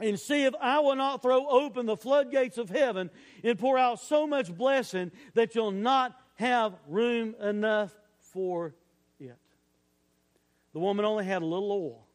[0.00, 3.10] and see if I will not throw open the floodgates of heaven
[3.42, 8.74] and pour out so much blessing that you'll not have room enough for it.
[10.72, 12.06] The woman only had a little oil,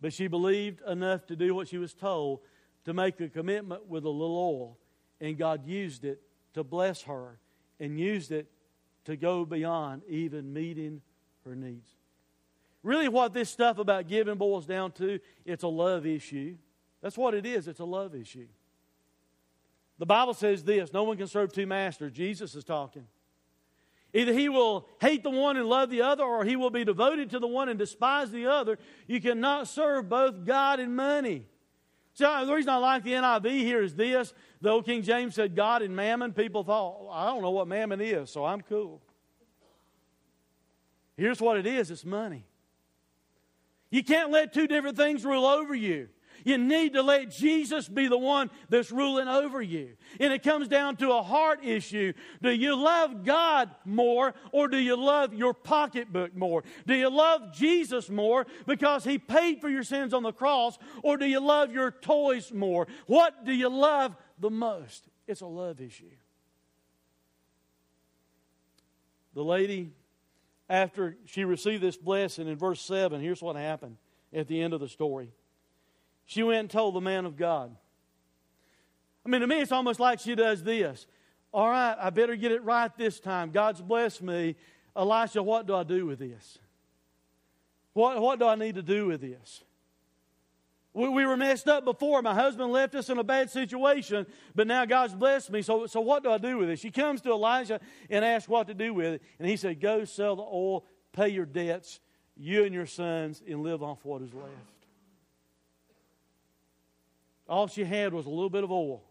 [0.00, 2.40] but she believed enough to do what she was told
[2.84, 4.78] to make a commitment with a little oil
[5.22, 6.20] and God used it
[6.52, 7.38] to bless her
[7.80, 8.50] and used it
[9.04, 11.00] to go beyond even meeting
[11.46, 11.88] her needs.
[12.82, 16.56] Really, what this stuff about giving boils down to, it's a love issue.
[17.00, 18.48] That's what it is, it's a love issue.
[19.98, 22.12] The Bible says this no one can serve two masters.
[22.12, 23.06] Jesus is talking.
[24.14, 27.30] Either he will hate the one and love the other, or he will be devoted
[27.30, 28.78] to the one and despise the other.
[29.06, 31.46] You cannot serve both God and money.
[32.14, 34.34] So the reason I like the NIV here is this.
[34.60, 38.30] Though King James said God and mammon, people thought, I don't know what mammon is,
[38.30, 39.00] so I'm cool.
[41.16, 42.44] Here's what it is it's money.
[43.90, 46.08] You can't let two different things rule over you.
[46.44, 49.90] You need to let Jesus be the one that's ruling over you.
[50.20, 52.12] And it comes down to a heart issue.
[52.42, 56.64] Do you love God more or do you love your pocketbook more?
[56.86, 61.16] Do you love Jesus more because he paid for your sins on the cross or
[61.16, 62.86] do you love your toys more?
[63.06, 65.04] What do you love the most?
[65.26, 66.10] It's a love issue.
[69.34, 69.92] The lady,
[70.68, 73.96] after she received this blessing in verse 7, here's what happened
[74.32, 75.30] at the end of the story.
[76.26, 77.74] She went and told the man of God.
[79.24, 81.06] I mean, to me, it's almost like she does this.
[81.52, 83.50] All right, I better get it right this time.
[83.50, 84.56] God's blessed me.
[84.96, 86.58] Elisha, what do I do with this?
[87.92, 89.62] What, what do I need to do with this?
[90.94, 92.20] We, we were messed up before.
[92.22, 95.62] My husband left us in a bad situation, but now God's blessed me.
[95.62, 96.80] So, so what do I do with this?
[96.80, 99.22] She comes to Elijah and asks what to do with it.
[99.38, 102.00] And he said, Go sell the oil, pay your debts,
[102.36, 104.71] you and your sons, and live off what is left.
[107.48, 109.02] All she had was a little bit of oil.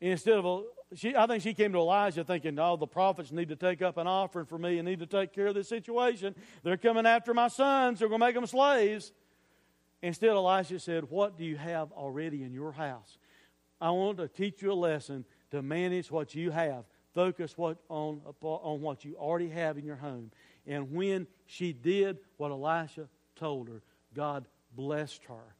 [0.00, 0.62] Instead of a,
[0.94, 3.96] she, I think she came to Elijah thinking, oh, the prophets need to take up
[3.96, 6.34] an offering for me and need to take care of this situation.
[6.62, 7.98] They're coming after my sons.
[7.98, 9.12] They're going to make them slaves.
[10.02, 13.18] Instead, Elijah said, What do you have already in your house?
[13.80, 16.84] I want to teach you a lesson to manage what you have.
[17.14, 20.30] Focus what, on, on what you already have in your home.
[20.66, 23.82] And when she did what Elisha told her,
[24.14, 25.54] God blessed her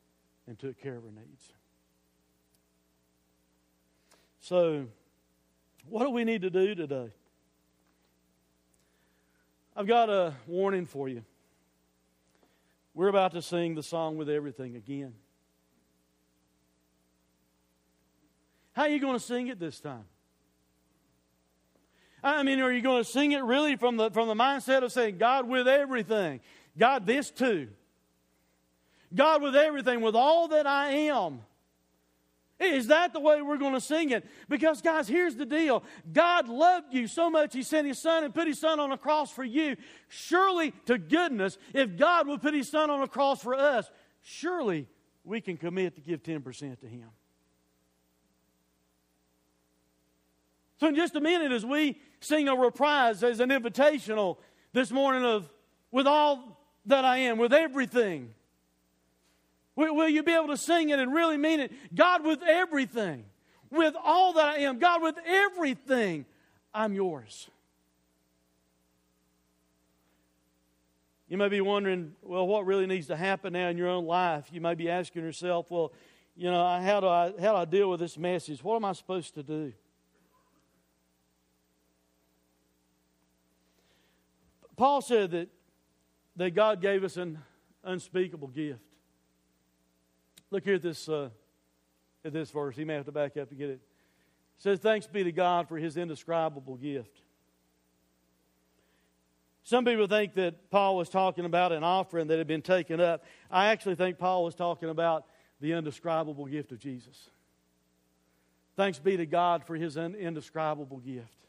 [0.47, 1.53] and took care of her needs.
[4.41, 4.87] So,
[5.89, 7.11] what do we need to do today?
[9.77, 11.25] I've got a warning for you.
[12.95, 15.15] We're about to sing the song with everything again.
[18.75, 20.05] How are you going to sing it this time?
[22.23, 24.93] I mean, are you going to sing it really from the, from the mindset of
[24.93, 26.41] saying, God with everything?
[26.79, 27.69] God, this too.
[29.15, 31.41] God with everything, with all that I am.
[32.61, 34.25] Is that the way we're going to sing it?
[34.49, 38.35] Because, guys, here's the deal God loved you so much, He sent His Son and
[38.35, 39.77] put His Son on a cross for you.
[40.09, 43.91] Surely, to goodness, if God would put His Son on a cross for us,
[44.23, 44.87] surely
[45.25, 47.09] we can commit to give 10% to Him.
[50.79, 54.39] So, in just a minute, as we sing a reprise as an invitational
[54.73, 55.49] this morning of
[55.91, 58.35] with all that I am, with everything.
[59.77, 61.73] Will, you be able to sing it and really mean it?
[61.95, 63.25] God, with everything,
[63.71, 66.27] with all that I am, God, with everything,
[66.73, 67.49] I'm yours.
[71.29, 74.47] You may be wondering, well, what really needs to happen now in your own life?
[74.53, 75.93] You may be asking yourself, well,
[76.37, 78.63] you know, how do I how do I deal with this message?
[78.63, 79.73] What am I supposed to do?
[84.77, 85.49] Paul said that,
[86.37, 87.39] that God gave us an
[87.85, 88.81] unspeakable gift.
[90.55, 91.31] Look here at this, uh,
[92.25, 92.77] at this verse.
[92.77, 93.73] He may have to back up to get it.
[93.73, 93.81] It
[94.59, 97.23] says, Thanks be to God for his indescribable gift.
[99.65, 103.25] Some people think that Paul was talking about an offering that had been taken up.
[103.51, 105.27] I actually think Paul was talking about
[105.61, 107.29] the indescribable gift of Jesus.
[108.77, 111.49] Thanks be to God for his indescribable gift.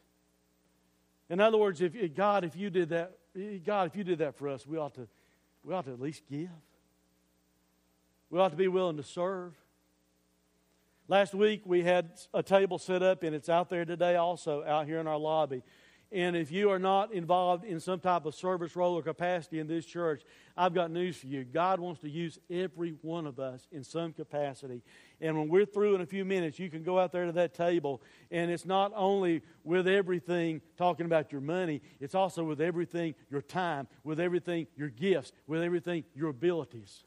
[1.30, 3.16] In other words, if God, if you did that,
[3.64, 5.06] God, if you did that for us, we ought to,
[5.62, 6.50] we ought to at least give.
[8.30, 9.54] We ought to be willing to serve.
[11.08, 14.86] Last week we had a table set up, and it's out there today also, out
[14.86, 15.62] here in our lobby.
[16.12, 19.66] And if you are not involved in some type of service role or capacity in
[19.66, 20.22] this church,
[20.56, 21.44] I've got news for you.
[21.44, 24.82] God wants to use every one of us in some capacity.
[25.20, 27.54] And when we're through in a few minutes, you can go out there to that
[27.54, 33.14] table, and it's not only with everything talking about your money, it's also with everything
[33.28, 37.04] your time, with everything your gifts, with everything your abilities.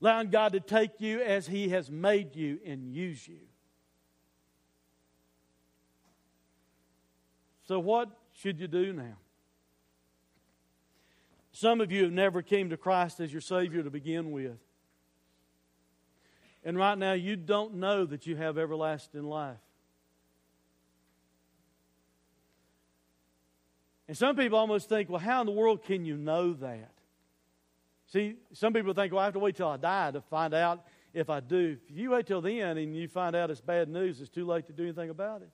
[0.00, 3.40] Allowing God to take you as He has made you and use you.
[7.66, 9.16] So, what should you do now?
[11.52, 14.58] Some of you have never came to Christ as your Savior to begin with.
[16.64, 19.58] And right now, you don't know that you have everlasting life.
[24.08, 26.93] And some people almost think, well, how in the world can you know that?
[28.06, 30.84] See, some people think, well, I have to wait till I die to find out
[31.12, 31.76] if I do.
[31.88, 34.66] If you wait till then and you find out it's bad news, it's too late
[34.66, 35.50] to do anything about it.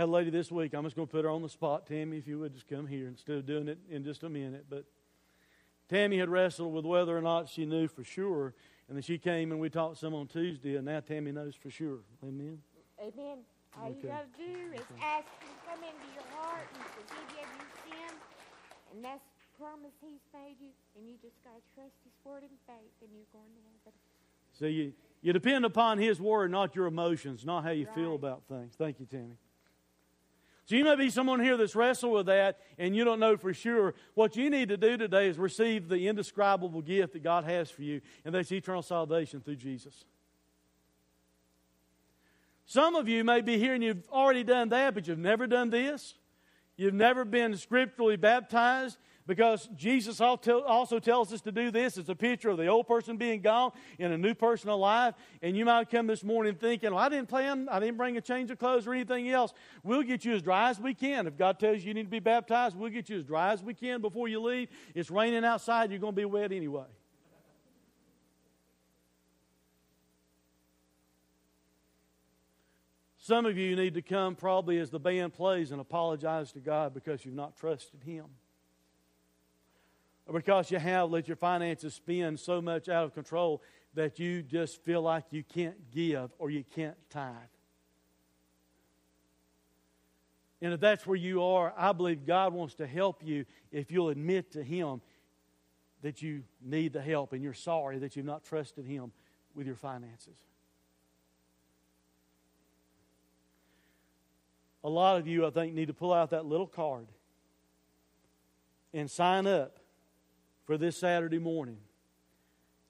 [0.00, 0.72] had a lady this week.
[0.72, 1.86] I'm just going to put her on the spot.
[1.86, 4.64] Tammy, if you would just come here instead of doing it in just a minute.
[4.68, 4.84] But
[5.88, 8.54] Tammy had wrestled with whether or not she knew for sure.
[8.88, 11.70] And then she came and we talked some on Tuesday, and now Tammy knows for
[11.70, 11.98] sure.
[12.24, 12.58] Amen.
[12.98, 13.38] Amen.
[13.78, 13.98] All okay.
[14.02, 15.04] you got to do is okay.
[15.04, 18.12] ask Him to come into your heart and forgive you of your sin.
[18.94, 20.72] And that's the promise He's made you.
[20.96, 23.94] And you just got to trust His word in faith, and you're going to heaven.
[24.52, 24.92] So you,
[25.22, 27.94] you depend upon His word, not your emotions, not how you right.
[27.94, 28.74] feel about things.
[28.76, 29.38] Thank you, Tammy.
[30.70, 33.52] So you may be someone here that's wrestled with that and you don't know for
[33.52, 33.92] sure.
[34.14, 37.82] What you need to do today is receive the indescribable gift that God has for
[37.82, 40.04] you, and that's eternal salvation through Jesus.
[42.70, 45.70] Some of you may be here and you've already done that, but you've never done
[45.70, 46.14] this.
[46.76, 48.96] You've never been scripturally baptized.
[49.26, 51.98] Because Jesus also tells us to do this.
[51.98, 55.14] It's a picture of the old person being gone and a new person alive.
[55.42, 58.20] And you might come this morning thinking, well, I didn't plan, I didn't bring a
[58.20, 59.52] change of clothes or anything else.
[59.82, 61.26] We'll get you as dry as we can.
[61.26, 63.64] If God tells you you need to be baptized, we'll get you as dry as
[63.64, 64.68] we can before you leave.
[64.94, 66.86] It's raining outside, you're going to be wet anyway.
[73.30, 76.92] Some of you need to come probably as the band plays and apologize to God
[76.92, 78.24] because you've not trusted Him
[80.26, 83.62] or because you have let your finances spin so much out of control
[83.94, 87.34] that you just feel like you can't give or you can't tithe.
[90.60, 94.08] And if that's where you are, I believe God wants to help you if you'll
[94.08, 95.02] admit to Him
[96.02, 99.12] that you need the help and you're sorry that you've not trusted Him
[99.54, 100.49] with your finances.
[104.82, 107.06] A lot of you, I think, need to pull out that little card
[108.92, 109.78] and sign up
[110.64, 111.78] for this Saturday morning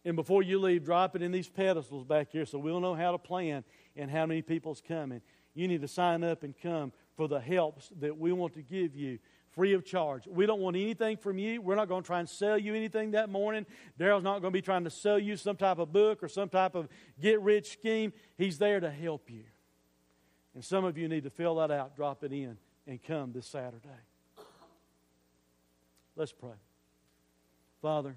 [0.05, 3.13] And before you leave, drop it in these pedestals back here so we'll know how
[3.13, 3.65] to plan
[3.97, 5.21] and how many people's coming.
[5.55, 8.95] You need to sign up and come for the helps that we want to give
[8.95, 9.19] you
[9.51, 10.27] free of charge.
[10.27, 11.61] We don't want anything from you.
[11.61, 13.67] We're not going to try and sell you anything that morning.
[13.99, 16.49] Daryl's not going to be trying to sell you some type of book or some
[16.49, 16.89] type of
[17.21, 18.13] get rich scheme.
[18.39, 19.43] He's there to help you.
[20.55, 22.57] And some of you need to fill that out, drop it in,
[22.87, 23.89] and come this Saturday.
[26.17, 26.51] Let's pray.
[27.81, 28.17] Father,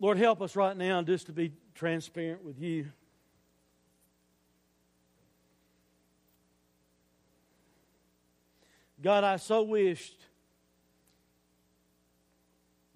[0.00, 2.86] Lord, help us right now just to be transparent with you.
[9.00, 10.18] God, I so wished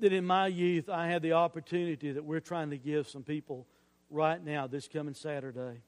[0.00, 3.66] that in my youth I had the opportunity that we're trying to give some people
[4.10, 5.80] right now this coming Saturday.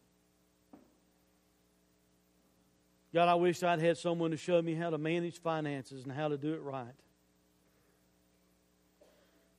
[3.13, 6.29] God, I wish I'd had someone to show me how to manage finances and how
[6.29, 6.95] to do it right.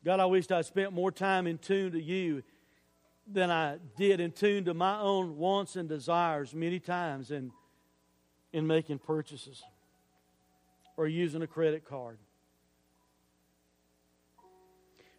[0.04, 2.44] God, I wished I'd spent more time in tune to you
[3.28, 7.52] than I did in tune to my own wants and desires many times in,
[8.52, 9.62] in making purchases
[10.98, 12.18] or using a credit card.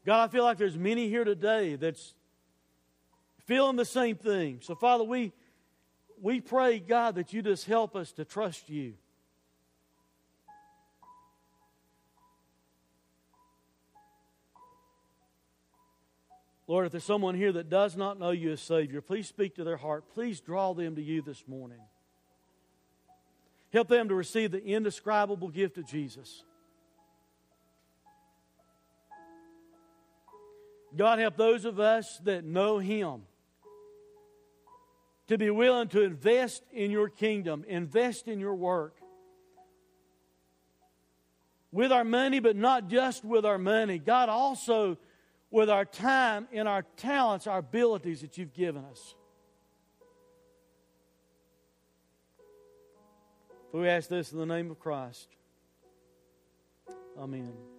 [0.05, 2.15] God, I feel like there's many here today that's
[3.45, 4.59] feeling the same thing.
[4.61, 5.33] So, Father, we,
[6.21, 8.95] we pray, God, that you just help us to trust you.
[16.67, 19.65] Lord, if there's someone here that does not know you as Savior, please speak to
[19.65, 20.05] their heart.
[20.15, 21.81] Please draw them to you this morning.
[23.73, 26.45] Help them to receive the indescribable gift of Jesus.
[30.97, 33.23] God, help those of us that know Him
[35.29, 38.97] to be willing to invest in your kingdom, invest in your work.
[41.71, 43.99] With our money, but not just with our money.
[43.99, 44.99] God, also
[45.51, 49.15] with our time and our talents, our abilities that you've given us.
[53.73, 55.29] We ask this in the name of Christ.
[57.19, 57.72] Amen.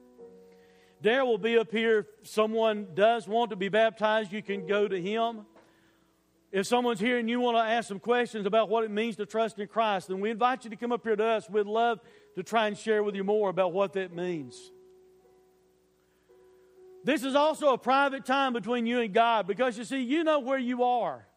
[1.03, 2.07] Daryl will be up here.
[2.21, 5.45] If someone does want to be baptized, you can go to him.
[6.51, 9.25] If someone's here and you want to ask some questions about what it means to
[9.25, 11.49] trust in Christ, then we invite you to come up here to us.
[11.49, 11.99] We'd love
[12.35, 14.71] to try and share with you more about what that means.
[17.03, 20.39] This is also a private time between you and God because you see, you know
[20.39, 21.27] where you are.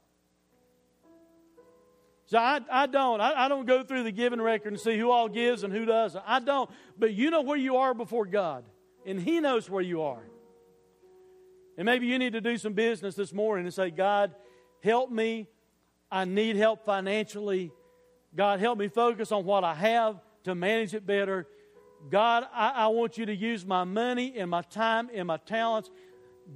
[2.26, 3.20] So I, I don't.
[3.20, 5.84] I, I don't go through the giving record and see who all gives and who
[5.84, 6.22] doesn't.
[6.26, 6.70] I don't.
[6.98, 8.64] But you know where you are before God,
[9.06, 10.22] and He knows where you are.
[11.78, 14.34] And maybe you need to do some business this morning and say, God,
[14.82, 15.46] help me.
[16.10, 17.72] I need help financially.
[18.34, 21.46] God, help me focus on what I have to manage it better
[22.10, 25.90] God, I, I want you to use my money and my time and my talents.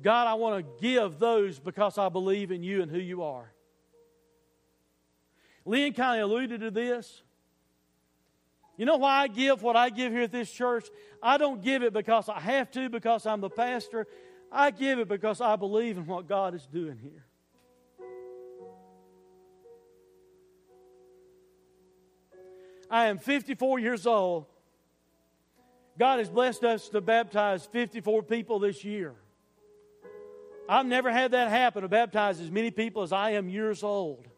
[0.02, 3.51] God, I want to give those because I believe in you and who you are.
[5.64, 7.22] Lynn kind of alluded to this.
[8.81, 10.89] You know why I give what I give here at this church?
[11.23, 14.07] I don't give it because I have to, because I'm the pastor.
[14.51, 17.27] I give it because I believe in what God is doing here.
[22.90, 24.47] I am 54 years old
[25.98, 29.15] God has blessed us to baptize 54 people this year.
[30.66, 34.30] I've never had that happen to baptize as many people as I am years old.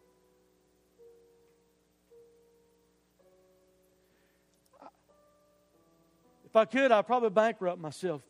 [6.53, 8.21] If I could, I'd probably bankrupt myself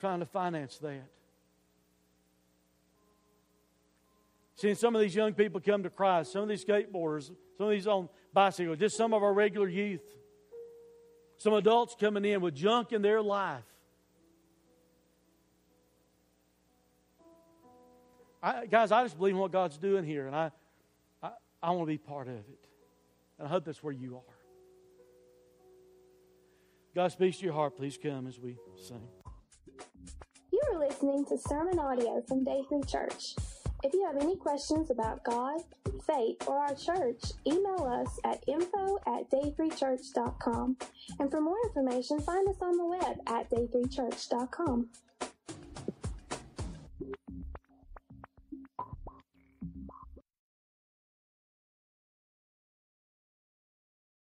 [0.00, 1.04] trying to finance that.
[4.56, 7.72] Seeing some of these young people come to Christ, some of these skateboarders, some of
[7.72, 10.00] these on bicycles, just some of our regular youth.
[11.36, 13.64] Some adults coming in with junk in their life.
[18.42, 20.50] I, guys, I just believe in what God's doing here, and I,
[21.22, 21.32] I,
[21.62, 22.66] I want to be part of it.
[23.38, 24.39] And I hope that's where you are.
[26.94, 27.76] God speaks to your heart.
[27.76, 29.06] Please come as we sing.
[30.52, 33.34] You are listening to sermon audio from Day 3 Church.
[33.82, 35.60] If you have any questions about God,
[36.06, 40.76] faith, or our church, email us at info at day3church.com.
[41.18, 44.88] And for more information, find us on the web at day3church.com.